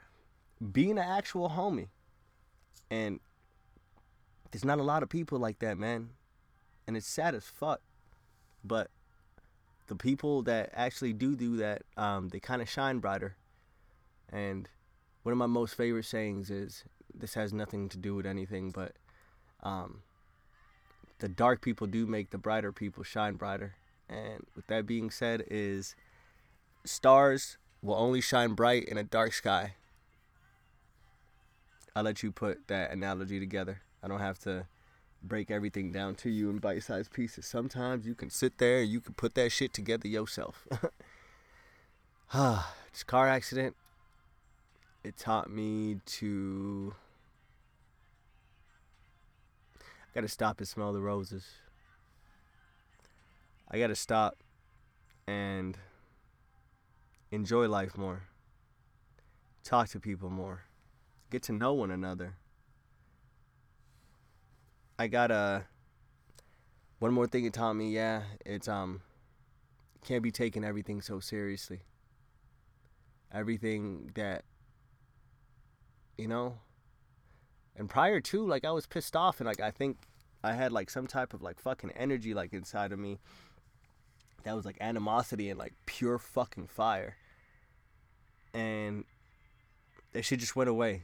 being 0.71 0.91
an 0.91 0.99
actual 0.99 1.49
homie. 1.49 1.87
And 2.91 3.19
there's 4.51 4.65
not 4.65 4.77
a 4.77 4.83
lot 4.83 5.01
of 5.01 5.09
people 5.09 5.39
like 5.39 5.59
that, 5.59 5.79
man. 5.79 6.11
And 6.85 6.95
it's 6.95 7.07
sad 7.07 7.33
as 7.33 7.45
fuck. 7.45 7.81
But 8.63 8.89
the 9.87 9.95
people 9.95 10.43
that 10.43 10.71
actually 10.73 11.13
do 11.13 11.35
do 11.35 11.57
that, 11.57 11.83
um, 11.97 12.29
they 12.29 12.39
kind 12.39 12.61
of 12.61 12.69
shine 12.69 12.99
brighter. 12.99 13.35
And 14.31 14.69
one 15.23 15.31
of 15.31 15.37
my 15.37 15.47
most 15.47 15.75
favorite 15.75 16.05
sayings 16.05 16.49
is 16.49 16.83
this 17.13 17.33
has 17.33 17.53
nothing 17.53 17.89
to 17.89 17.97
do 17.97 18.15
with 18.15 18.25
anything, 18.25 18.69
but 18.69 18.93
um, 19.63 20.01
the 21.19 21.27
dark 21.27 21.61
people 21.61 21.87
do 21.87 22.05
make 22.05 22.29
the 22.29 22.37
brighter 22.37 22.71
people 22.71 23.03
shine 23.03 23.35
brighter. 23.35 23.75
And 24.07 24.45
with 24.55 24.67
that 24.67 24.85
being 24.85 25.09
said, 25.09 25.43
is 25.49 25.95
stars 26.85 27.57
will 27.81 27.95
only 27.95 28.21
shine 28.21 28.53
bright 28.53 28.85
in 28.85 28.97
a 28.97 29.03
dark 29.03 29.33
sky. 29.33 29.75
I'll 31.95 32.03
let 32.03 32.23
you 32.23 32.31
put 32.31 32.67
that 32.67 32.91
analogy 32.91 33.39
together. 33.39 33.81
I 34.01 34.07
don't 34.07 34.19
have 34.19 34.39
to 34.39 34.67
break 35.21 35.51
everything 35.51 35.91
down 35.91 36.15
to 36.15 36.29
you 36.29 36.49
in 36.49 36.57
bite-sized 36.57 37.11
pieces. 37.11 37.45
Sometimes 37.45 38.05
you 38.05 38.15
can 38.15 38.29
sit 38.29 38.57
there 38.57 38.79
and 38.81 38.89
you 38.89 39.01
can 39.01 39.13
put 39.13 39.35
that 39.35 39.51
shit 39.51 39.73
together 39.73 40.07
yourself. 40.07 40.67
Ah, 42.31 42.75
this 42.91 43.01
car 43.01 43.27
accident. 43.27 43.75
It 45.03 45.17
taught 45.17 45.49
me 45.49 45.97
to. 46.05 46.93
I 49.81 50.13
gotta 50.13 50.27
stop 50.27 50.59
and 50.59 50.67
smell 50.67 50.93
the 50.93 51.01
roses. 51.01 51.45
I 53.71 53.79
gotta 53.79 53.95
stop 53.95 54.37
and 55.27 55.75
enjoy 57.31 57.67
life 57.67 57.97
more. 57.97 58.23
Talk 59.63 59.87
to 59.89 59.99
people 59.99 60.29
more. 60.29 60.65
Get 61.31 61.41
to 61.43 61.51
know 61.51 61.73
one 61.73 61.89
another. 61.89 62.35
I 64.99 65.07
got 65.07 65.31
a 65.31 65.63
one 66.99 67.13
more 67.13 67.25
thing 67.25 67.45
it 67.45 67.53
taught 67.53 67.73
me, 67.73 67.91
yeah, 67.91 68.23
it's 68.45 68.67
um 68.67 69.01
can't 70.05 70.21
be 70.21 70.29
taking 70.29 70.65
everything 70.65 71.01
so 71.01 71.21
seriously. 71.21 71.79
Everything 73.33 74.11
that 74.15 74.43
you 76.17 76.27
know 76.27 76.57
and 77.77 77.89
prior 77.89 78.19
to 78.19 78.45
like 78.45 78.65
I 78.65 78.71
was 78.71 78.85
pissed 78.85 79.15
off 79.15 79.39
and 79.39 79.47
like 79.47 79.61
I 79.61 79.71
think 79.71 79.95
I 80.43 80.51
had 80.51 80.73
like 80.73 80.89
some 80.89 81.07
type 81.07 81.33
of 81.33 81.41
like 81.41 81.61
fucking 81.61 81.91
energy 81.91 82.33
like 82.33 82.51
inside 82.51 82.91
of 82.91 82.99
me 82.99 83.19
that 84.43 84.53
was 84.53 84.65
like 84.65 84.77
animosity 84.81 85.49
and 85.49 85.57
like 85.57 85.73
pure 85.85 86.19
fucking 86.19 86.67
fire. 86.67 87.15
And 88.53 89.05
that 90.11 90.25
shit 90.25 90.41
just 90.41 90.57
went 90.57 90.69
away 90.69 91.03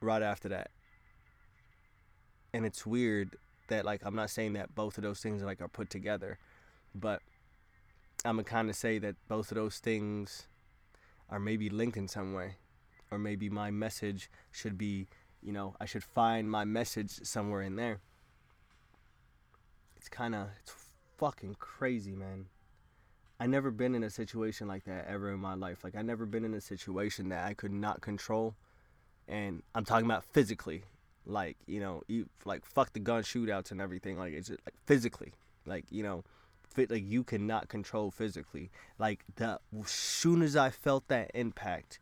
right 0.00 0.22
after 0.22 0.48
that 0.50 0.70
and 2.52 2.66
it's 2.66 2.86
weird 2.86 3.36
that 3.68 3.84
like 3.84 4.02
I'm 4.04 4.14
not 4.14 4.30
saying 4.30 4.54
that 4.54 4.74
both 4.74 4.98
of 4.98 5.02
those 5.02 5.20
things 5.20 5.42
are 5.42 5.46
like 5.46 5.60
are 5.60 5.68
put 5.68 5.90
together, 5.90 6.38
but 6.94 7.20
I'm 8.24 8.36
gonna 8.36 8.44
kind 8.44 8.68
of 8.68 8.76
say 8.76 8.98
that 8.98 9.16
both 9.28 9.50
of 9.50 9.56
those 9.56 9.78
things 9.78 10.46
are 11.30 11.40
maybe 11.40 11.70
linked 11.70 11.96
in 11.96 12.08
some 12.08 12.34
way, 12.34 12.56
or 13.10 13.18
maybe 13.18 13.48
my 13.48 13.70
message 13.70 14.30
should 14.50 14.76
be, 14.76 15.06
you 15.42 15.52
know, 15.52 15.74
I 15.80 15.86
should 15.86 16.04
find 16.04 16.50
my 16.50 16.64
message 16.64 17.10
somewhere 17.22 17.62
in 17.62 17.76
there. 17.76 18.00
It's 19.96 20.08
kind 20.08 20.34
of 20.34 20.48
it's 20.60 20.74
fucking 21.18 21.56
crazy, 21.58 22.14
man. 22.14 22.46
I 23.40 23.46
never 23.46 23.70
been 23.70 23.94
in 23.94 24.04
a 24.04 24.10
situation 24.10 24.68
like 24.68 24.84
that 24.84 25.06
ever 25.08 25.32
in 25.32 25.40
my 25.40 25.54
life. 25.54 25.82
Like 25.82 25.96
I 25.96 26.02
never 26.02 26.26
been 26.26 26.44
in 26.44 26.54
a 26.54 26.60
situation 26.60 27.30
that 27.30 27.46
I 27.46 27.54
could 27.54 27.72
not 27.72 28.02
control, 28.02 28.54
and 29.26 29.62
I'm 29.74 29.84
talking 29.84 30.06
about 30.06 30.24
physically 30.24 30.84
like 31.26 31.56
you 31.66 31.80
know 31.80 32.02
you 32.08 32.28
like 32.44 32.64
fuck 32.64 32.92
the 32.92 33.00
gun 33.00 33.22
shootouts 33.22 33.70
and 33.70 33.80
everything 33.80 34.18
like 34.18 34.32
it's 34.32 34.50
like 34.50 34.74
physically. 34.86 35.32
Like 35.66 35.84
you 35.90 36.02
know 36.02 36.24
fit 36.72 36.90
like 36.90 37.04
you 37.06 37.22
cannot 37.22 37.68
control 37.68 38.10
physically. 38.10 38.70
Like 38.98 39.24
the 39.36 39.58
soon 39.86 40.42
as 40.42 40.56
i 40.56 40.70
felt 40.70 41.08
that 41.08 41.30
impact 41.34 41.98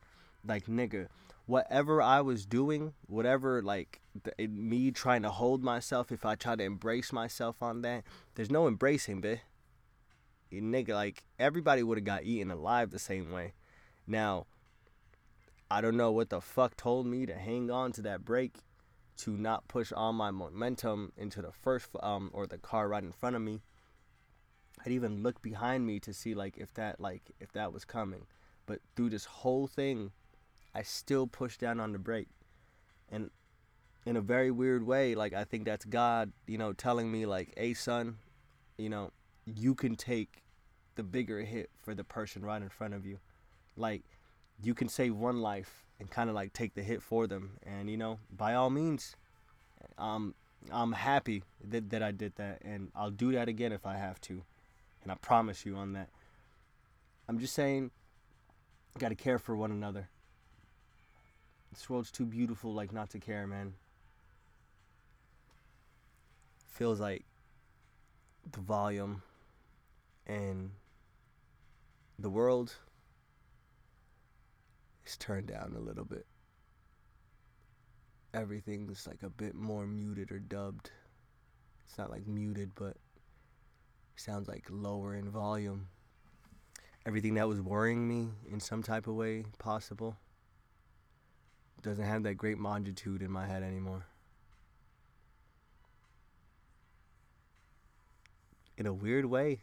like 0.47 0.67
nigga 0.67 1.09
whatever 1.47 2.01
i 2.01 2.21
was 2.21 2.47
doing 2.47 2.95
whatever 3.07 3.61
like 3.61 4.01
the, 4.23 4.47
me 4.47 4.91
trying 4.91 5.23
to 5.23 5.31
hold 5.31 5.63
myself 5.63 6.13
if 6.13 6.25
i 6.25 6.35
try 6.35 6.55
to 6.57 6.63
embrace 6.63 7.13
myself 7.13 7.63
on 7.63 7.83
that 7.83 8.05
there's 8.35 8.51
no 8.51 8.67
embracing 8.67 9.21
bitch. 9.21 9.41
Nigga 10.53 10.91
like 10.91 11.25
everybody 11.39 11.83
would 11.83 11.99
have 11.99 12.05
got 12.05 12.25
eaten 12.25 12.51
alive 12.51 12.91
the 12.91 12.99
same 12.99 13.31
way. 13.31 13.53
Now 14.07 14.47
i 15.71 15.81
don't 15.81 15.97
know 15.97 16.11
what 16.11 16.31
the 16.31 16.41
fuck 16.41 16.77
told 16.77 17.07
me 17.07 17.27
to 17.27 17.35
hang 17.35 17.71
on 17.71 17.93
to 17.93 18.03
that 18.03 18.25
brake 18.25 18.57
to 19.21 19.37
not 19.37 19.69
push 19.69 19.93
all 19.93 20.13
my 20.13 20.31
momentum 20.31 21.13
into 21.17 21.43
the 21.43 21.53
first 21.53 21.89
um 22.03 22.31
or 22.33 22.47
the 22.47 22.59
car 22.59 22.89
right 22.89 23.03
in 23.03 23.13
front 23.13 23.37
of 23.37 23.43
me. 23.43 23.61
I'd 24.85 24.93
even 24.93 25.23
look 25.23 25.43
behind 25.43 25.87
me 25.87 26.01
to 26.01 26.15
see 26.15 26.35
like 26.35 26.57
if 26.57 26.73
that 26.75 27.01
like 27.01 27.31
if 27.39 27.53
that 27.53 27.73
was 27.73 27.85
coming. 27.85 28.27
But 28.67 28.81
through 28.95 29.11
this 29.11 29.25
whole 29.25 29.67
thing, 29.67 30.13
I 30.75 30.83
still 30.83 31.27
pushed 31.27 31.61
down 31.61 31.81
on 31.81 31.93
the 31.93 31.99
brake. 31.99 32.29
And 33.11 33.31
in 34.07 34.17
a 34.17 34.21
very 34.21 34.51
weird 34.51 34.87
way, 34.87 35.15
like 35.15 35.35
I 35.35 35.45
think 35.45 35.65
that's 35.65 35.85
God, 35.85 36.33
you 36.47 36.57
know, 36.57 36.73
telling 36.73 37.13
me 37.13 37.27
like, 37.27 37.53
"Hey 37.57 37.75
son, 37.75 38.17
you 38.79 38.89
know, 38.89 39.11
you 39.45 39.75
can 39.75 39.97
take 39.97 40.43
the 40.95 41.03
bigger 41.03 41.41
hit 41.43 41.71
for 41.77 41.95
the 41.95 42.05
person 42.05 42.43
right 42.43 42.63
in 42.63 42.71
front 42.71 42.95
of 42.95 43.05
you." 43.05 43.19
Like 43.77 44.03
you 44.63 44.75
can 44.75 44.89
save 44.89 45.15
one 45.15 45.41
life 45.43 45.85
and 46.01 46.11
kind 46.11 46.29
of 46.29 46.35
like 46.35 46.53
take 46.53 46.75
the 46.75 46.83
hit 46.83 47.03
for 47.03 47.27
them. 47.27 47.59
And 47.63 47.89
you 47.89 47.97
know, 47.97 48.19
by 48.37 48.55
all 48.55 48.71
means, 48.71 49.15
um, 49.99 50.35
I'm 50.73 50.93
happy 50.93 51.45
that, 51.69 51.91
that 51.91 52.03
I 52.03 52.11
did 52.11 52.35
that, 52.37 52.63
and 52.65 52.91
I'll 52.97 53.11
do 53.11 53.33
that 53.33 53.49
again 53.49 53.73
if 53.73 53.87
I 53.87 53.97
have 53.97 54.21
to, 54.23 54.43
and 55.03 55.13
I 55.13 55.15
promise 55.17 55.65
you 55.65 55.77
on 55.77 55.93
that. 55.93 56.09
I'm 57.29 57.39
just 57.39 57.55
saying, 57.55 57.91
gotta 58.99 59.15
care 59.15 59.39
for 59.39 59.55
one 59.55 59.71
another. 59.71 60.09
This 61.73 61.89
world's 61.89 62.11
too 62.11 62.27
beautiful, 62.27 62.75
like 62.75 62.93
not 62.93 63.11
to 63.11 63.21
care, 63.21 63.47
man. 63.47 63.75
Feels 66.67 66.99
like 66.99 67.25
the 68.51 68.61
volume 68.61 69.23
and 70.27 70.71
the 72.19 72.31
world 72.31 72.75
turned 75.17 75.47
down 75.47 75.75
a 75.77 75.81
little 75.81 76.05
bit. 76.05 76.27
Everything's 78.33 79.07
like 79.07 79.23
a 79.23 79.31
bit 79.31 79.55
more 79.55 79.87
muted 79.87 80.31
or 80.31 80.39
dubbed. 80.39 80.91
It's 81.87 81.99
not 81.99 82.11
like 82.11 82.27
muted, 82.27 82.73
but 82.75 82.97
sounds 84.17 84.49
like 84.49 84.67
lower 84.71 85.15
in 85.15 85.31
volume. 85.31 85.89
Everything 87.07 87.35
that 87.35 87.49
was 87.49 87.61
worrying 87.61 88.07
me 88.07 88.29
in 88.51 88.61
some 88.61 88.83
type 88.83 89.07
of 89.07 89.15
way 89.15 89.45
possible 89.59 90.17
doesn't 91.83 92.05
have 92.05 92.23
that 92.25 92.35
great 92.35 92.61
longitude 92.61 93.23
in 93.23 93.31
my 93.31 93.47
head 93.47 93.63
anymore. 93.63 94.05
In 98.77 98.87
a 98.87 98.93
weird 98.93 99.25
way, 99.25 99.61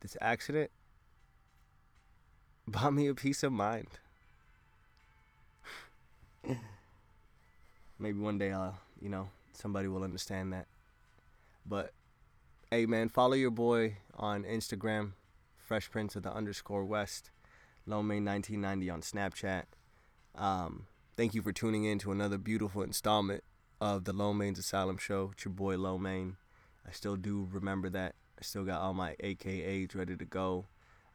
this 0.00 0.16
accident 0.20 0.70
bought 2.66 2.92
me 2.92 3.06
a 3.08 3.14
peace 3.14 3.42
of 3.42 3.52
mind. 3.52 3.88
Maybe 7.98 8.18
one 8.18 8.38
day 8.38 8.52
I'll, 8.52 8.78
you 9.00 9.08
know, 9.08 9.28
somebody 9.52 9.88
will 9.88 10.02
understand 10.02 10.52
that. 10.52 10.66
But 11.66 11.92
hey 12.70 12.86
man, 12.86 13.08
follow 13.08 13.34
your 13.34 13.50
boy 13.50 13.96
on 14.16 14.44
Instagram, 14.44 15.12
Fresh 15.56 15.90
Prince 15.90 16.16
of 16.16 16.22
the 16.22 16.32
underscore 16.32 16.84
West, 16.84 17.30
Lomain 17.86 18.24
1990 18.24 18.90
on 18.90 19.00
Snapchat. 19.02 19.64
Um, 20.34 20.86
thank 21.16 21.34
you 21.34 21.42
for 21.42 21.52
tuning 21.52 21.84
in 21.84 21.98
to 22.00 22.12
another 22.12 22.38
beautiful 22.38 22.82
installment 22.82 23.44
of 23.80 24.04
the 24.04 24.12
Lomain's 24.12 24.58
Asylum 24.58 24.98
Show. 24.98 25.30
It's 25.32 25.44
your 25.44 25.52
boy 25.52 25.76
Lomain. 25.76 26.36
I 26.86 26.92
still 26.92 27.16
do 27.16 27.48
remember 27.52 27.88
that. 27.90 28.14
I 28.38 28.42
still 28.42 28.64
got 28.64 28.80
all 28.80 28.94
my 28.94 29.14
AKAs 29.22 29.94
ready 29.94 30.16
to 30.16 30.24
go 30.24 30.66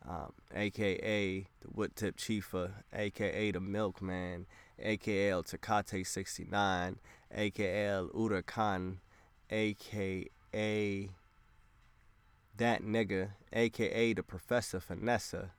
um, 0.08 0.32
aka 0.56 1.48
the 1.62 1.68
Wood 1.74 1.96
Tip 1.96 2.18
Chiefa, 2.18 2.72
aka 2.94 3.52
the 3.52 3.60
Milkman, 3.60 4.46
aka 4.80 5.30
El 5.30 5.44
Tecate 5.44 6.06
69, 6.06 7.00
aka 7.36 7.86
El 7.86 8.08
Huracan, 8.10 8.98
aka 9.52 11.10
that 12.58 12.82
nigga, 12.84 13.30
aka 13.54 14.14
the 14.14 14.24
Professor 14.24 14.80
Vanessa, 14.80 15.52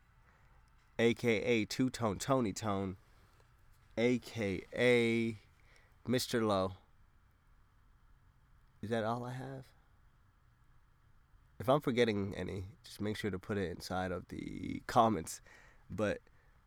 aka 0.99 1.65
Two 1.67 1.91
Tone 1.91 2.19
Tony 2.19 2.53
Tone, 2.53 2.97
aka 3.97 5.39
Mr. 6.09 6.47
Low. 6.47 6.73
Is 8.81 8.91
that 8.91 9.05
all 9.05 9.25
I 9.25 9.33
have? 9.33 9.65
If 11.61 11.69
I'm 11.69 11.81
forgetting 11.81 12.35
any, 12.37 12.65
just 12.85 13.01
make 13.01 13.17
sure 13.17 13.31
to 13.31 13.39
put 13.39 13.59
it 13.59 13.71
inside 13.71 14.13
of 14.13 14.29
the 14.29 14.83
comments. 14.87 15.41
But 15.91 16.19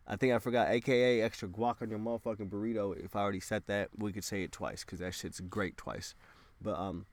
I 0.08 0.16
think 0.16 0.34
I 0.34 0.40
forgot, 0.40 0.70
aka 0.70 1.22
extra 1.22 1.48
guac 1.48 1.82
on 1.82 1.90
your 1.90 2.00
motherfucking 2.00 2.50
burrito. 2.50 2.98
If 3.04 3.16
I 3.16 3.22
already 3.22 3.40
said 3.40 3.64
that, 3.68 3.90
we 3.98 4.12
could 4.12 4.24
say 4.24 4.44
it 4.44 4.52
twice 4.52 4.84
because 4.84 5.00
that 5.00 5.14
shit's 5.14 5.40
great 5.40 5.78
twice. 5.78 6.16
But 6.62 6.78
um, 6.78 7.06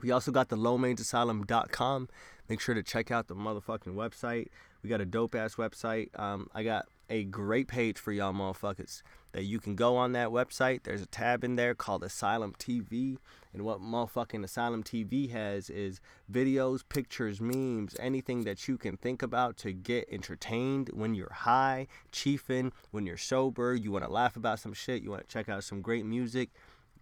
we 0.00 0.10
also 0.10 0.32
got 0.32 0.48
the 0.48 0.56
lowmainsasylum.com. 0.56 2.08
Make 2.48 2.60
sure 2.60 2.74
to 2.74 2.82
check 2.82 3.10
out 3.10 3.28
the 3.28 3.34
motherfucking 3.34 3.94
website. 3.94 4.48
We 4.84 4.90
got 4.90 5.00
a 5.00 5.06
dope 5.06 5.34
ass 5.34 5.54
website. 5.54 6.10
Um, 6.20 6.48
I 6.54 6.62
got 6.62 6.84
a 7.08 7.24
great 7.24 7.68
page 7.68 7.98
for 7.98 8.12
y'all 8.12 8.34
motherfuckers 8.34 9.00
that 9.32 9.44
you 9.44 9.58
can 9.58 9.76
go 9.76 9.96
on 9.96 10.12
that 10.12 10.28
website. 10.28 10.82
There's 10.82 11.00
a 11.00 11.06
tab 11.06 11.42
in 11.42 11.56
there 11.56 11.74
called 11.74 12.04
Asylum 12.04 12.54
TV. 12.58 13.16
And 13.54 13.62
what 13.62 13.80
motherfucking 13.80 14.44
Asylum 14.44 14.82
TV 14.82 15.30
has 15.30 15.70
is 15.70 16.02
videos, 16.30 16.82
pictures, 16.86 17.40
memes, 17.40 17.96
anything 17.98 18.44
that 18.44 18.68
you 18.68 18.76
can 18.76 18.98
think 18.98 19.22
about 19.22 19.56
to 19.58 19.72
get 19.72 20.06
entertained 20.12 20.90
when 20.92 21.14
you're 21.14 21.32
high, 21.32 21.86
chiefing, 22.12 22.70
when 22.90 23.06
you're 23.06 23.16
sober, 23.16 23.74
you 23.74 23.90
want 23.90 24.04
to 24.04 24.10
laugh 24.10 24.36
about 24.36 24.60
some 24.60 24.74
shit, 24.74 25.02
you 25.02 25.10
want 25.10 25.26
to 25.26 25.32
check 25.32 25.48
out 25.48 25.64
some 25.64 25.80
great 25.80 26.04
music. 26.04 26.50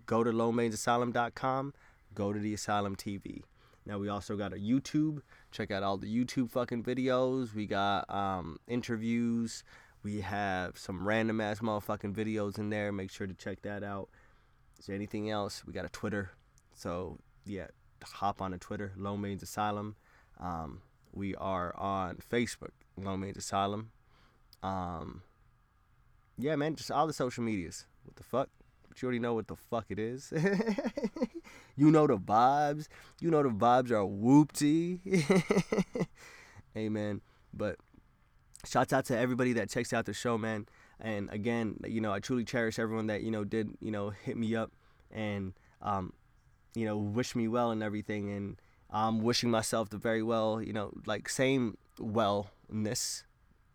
Go 0.07 0.23
to 0.23 0.31
lowmainsasylum.com, 0.31 1.75
go 2.14 2.33
to 2.33 2.38
the 2.38 2.55
Asylum 2.55 2.95
TV. 2.95 3.42
Now 3.85 3.99
we 3.99 4.09
also 4.09 4.37
got 4.37 4.53
a 4.53 4.57
YouTube. 4.57 5.23
Check 5.51 5.71
out 5.71 5.83
all 5.83 5.97
the 5.97 6.07
YouTube 6.07 6.51
fucking 6.51 6.85
videos. 6.85 7.55
We 7.55 7.66
got 7.66 8.09
um, 8.09 8.59
interviews. 8.68 9.64
We 10.03 10.21
have 10.21 10.79
some 10.79 11.07
random 11.07 11.40
ass 11.40 11.61
motherfucking 11.61 12.14
videos 12.14 12.59
in 12.59 12.71
there. 12.71 12.92
Make 12.92 13.11
sure 13.11 13.27
to 13.27 13.35
check 13.35 13.62
that 13.62 13.83
out. 13.83 14.09
Is 14.79 14.87
there 14.87 14.97
anything 14.97 15.31
else? 15.31 15.64
We 15.66 15.73
got 15.73 15.85
a 15.85 15.88
Twitter. 15.90 16.33
So 16.75 17.18
yeah, 17.45 17.66
hop 18.05 18.40
on 18.40 18.53
a 18.53 18.59
Twitter, 18.59 18.92
Low 18.97 19.16
Mains 19.16 19.42
Asylum. 19.42 19.97
Um, 20.40 20.83
we 21.12 21.35
are 21.37 21.77
on 21.77 22.18
Facebook, 22.31 22.73
Low 22.97 23.16
Mains 23.16 23.37
Asylum. 23.37 23.90
Um, 24.62 25.23
yeah, 26.38 26.57
man, 26.57 26.75
just 26.77 26.90
all 26.90 27.07
the 27.07 27.12
social 27.12 27.45
medias. 27.45 27.87
What 28.05 28.16
the 28.16 28.25
fuck? 28.25 28.49
But 28.88 29.01
you 29.01 29.07
already 29.07 29.21
know 29.21 29.35
what 29.35 29.49
the 29.49 29.57
fuck 29.57 29.87
it 29.88 29.99
is. 29.99 30.33
you 31.77 31.91
know 31.91 32.07
the 32.07 32.17
vibes. 32.17 32.89
You 33.21 33.31
know 33.31 33.43
the 33.43 33.51
vibes 33.51 33.91
are 33.91 34.05
whoopty. 34.05 35.01
Amen. 36.77 37.21
But 37.53 37.77
shouts 38.67 38.93
out 38.93 39.05
to 39.07 39.19
everybody 39.19 39.53
that 39.55 39.69
checks 39.69 39.93
out 39.93 40.07
the 40.07 40.15
show, 40.15 40.39
man. 40.39 40.67
And 41.01 41.31
again, 41.31 41.79
you 41.85 42.01
know, 42.01 42.13
I 42.13 42.21
truly 42.21 42.45
cherish 42.45 42.79
everyone 42.79 43.09
that, 43.09 43.23
you 43.23 43.31
know, 43.31 43.45
did, 43.45 43.77
you 43.81 43.91
know, 43.91 44.11
hit 44.11 44.37
me 44.37 44.55
up 44.55 44.71
and, 45.11 45.53
um, 45.81 46.13
you 46.75 46.87
know, 46.87 46.97
wish 46.97 47.35
me 47.35 47.49
well 47.49 47.71
and 47.71 47.83
everything. 47.83 48.31
And 48.31 48.57
I'm 48.91 49.21
wishing 49.21 49.51
myself 49.51 49.91
the 49.91 49.99
very 49.99 50.23
well, 50.23 50.63
you 50.63 50.73
know, 50.73 50.93
like 51.07 51.29
same 51.29 51.77
wellness. 51.99 53.25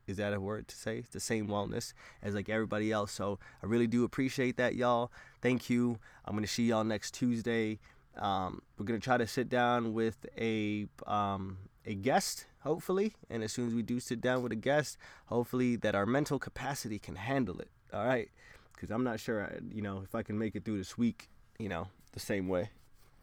Is 0.08 0.18
that 0.18 0.34
a 0.34 0.40
word 0.40 0.68
to 0.70 0.76
say? 0.76 1.04
The 1.12 1.20
same 1.20 1.48
wellness 1.48 1.94
as 2.22 2.34
like 2.34 2.50
everybody 2.50 2.92
else. 2.92 3.12
So 3.12 3.40
I 3.62 3.66
really 3.66 3.88
do 3.88 4.04
appreciate 4.04 4.58
that, 4.58 4.76
y'all. 4.76 5.12
Thank 5.42 5.70
you. 5.70 6.00
I'm 6.26 6.36
gonna 6.36 6.48
see 6.48 6.68
y'all 6.68 6.84
next 6.84 7.14
Tuesday. 7.14 7.80
Um, 8.18 8.62
we're 8.78 8.86
gonna 8.86 9.00
try 9.00 9.18
to 9.18 9.28
sit 9.28 9.50
down 9.50 9.94
with 9.94 10.26
a 10.38 10.88
um, 11.06 11.58
a 11.86 11.94
guest, 11.94 12.46
hopefully. 12.62 13.16
And 13.30 13.44
as 13.44 13.52
soon 13.52 13.68
as 13.68 13.74
we 13.74 13.82
do 13.82 14.00
sit 14.00 14.22
down 14.22 14.42
with 14.42 14.52
a 14.52 14.56
guest, 14.58 14.98
hopefully 15.26 15.76
that 15.78 15.96
our 15.96 16.06
mental 16.06 16.40
capacity 16.40 17.00
can 17.00 17.16
handle 17.16 17.60
it. 17.60 17.70
All 17.94 18.06
right, 18.06 18.30
because 18.74 18.92
I'm 18.92 19.04
not 19.04 19.20
sure, 19.20 19.52
you 19.72 19.82
know, 19.82 20.02
if 20.04 20.16
I 20.16 20.24
can 20.24 20.38
make 20.38 20.56
it 20.56 20.66
through 20.66 20.78
this 20.78 20.98
week, 20.98 21.30
you 21.60 21.70
know, 21.70 21.88
the 22.14 22.20
same 22.20 22.48
way. 22.48 22.70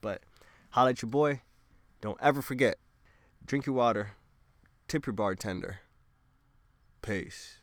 But 0.01 0.23
holla 0.71 0.91
at 0.91 1.03
your 1.03 1.11
boy. 1.11 1.41
Don't 2.01 2.19
ever 2.21 2.43
forget. 2.43 2.77
Drink 3.47 3.67
your 3.67 3.75
water. 3.75 4.13
Tip 4.89 5.07
your 5.07 5.15
bartender. 5.15 5.81
Peace. 7.05 7.59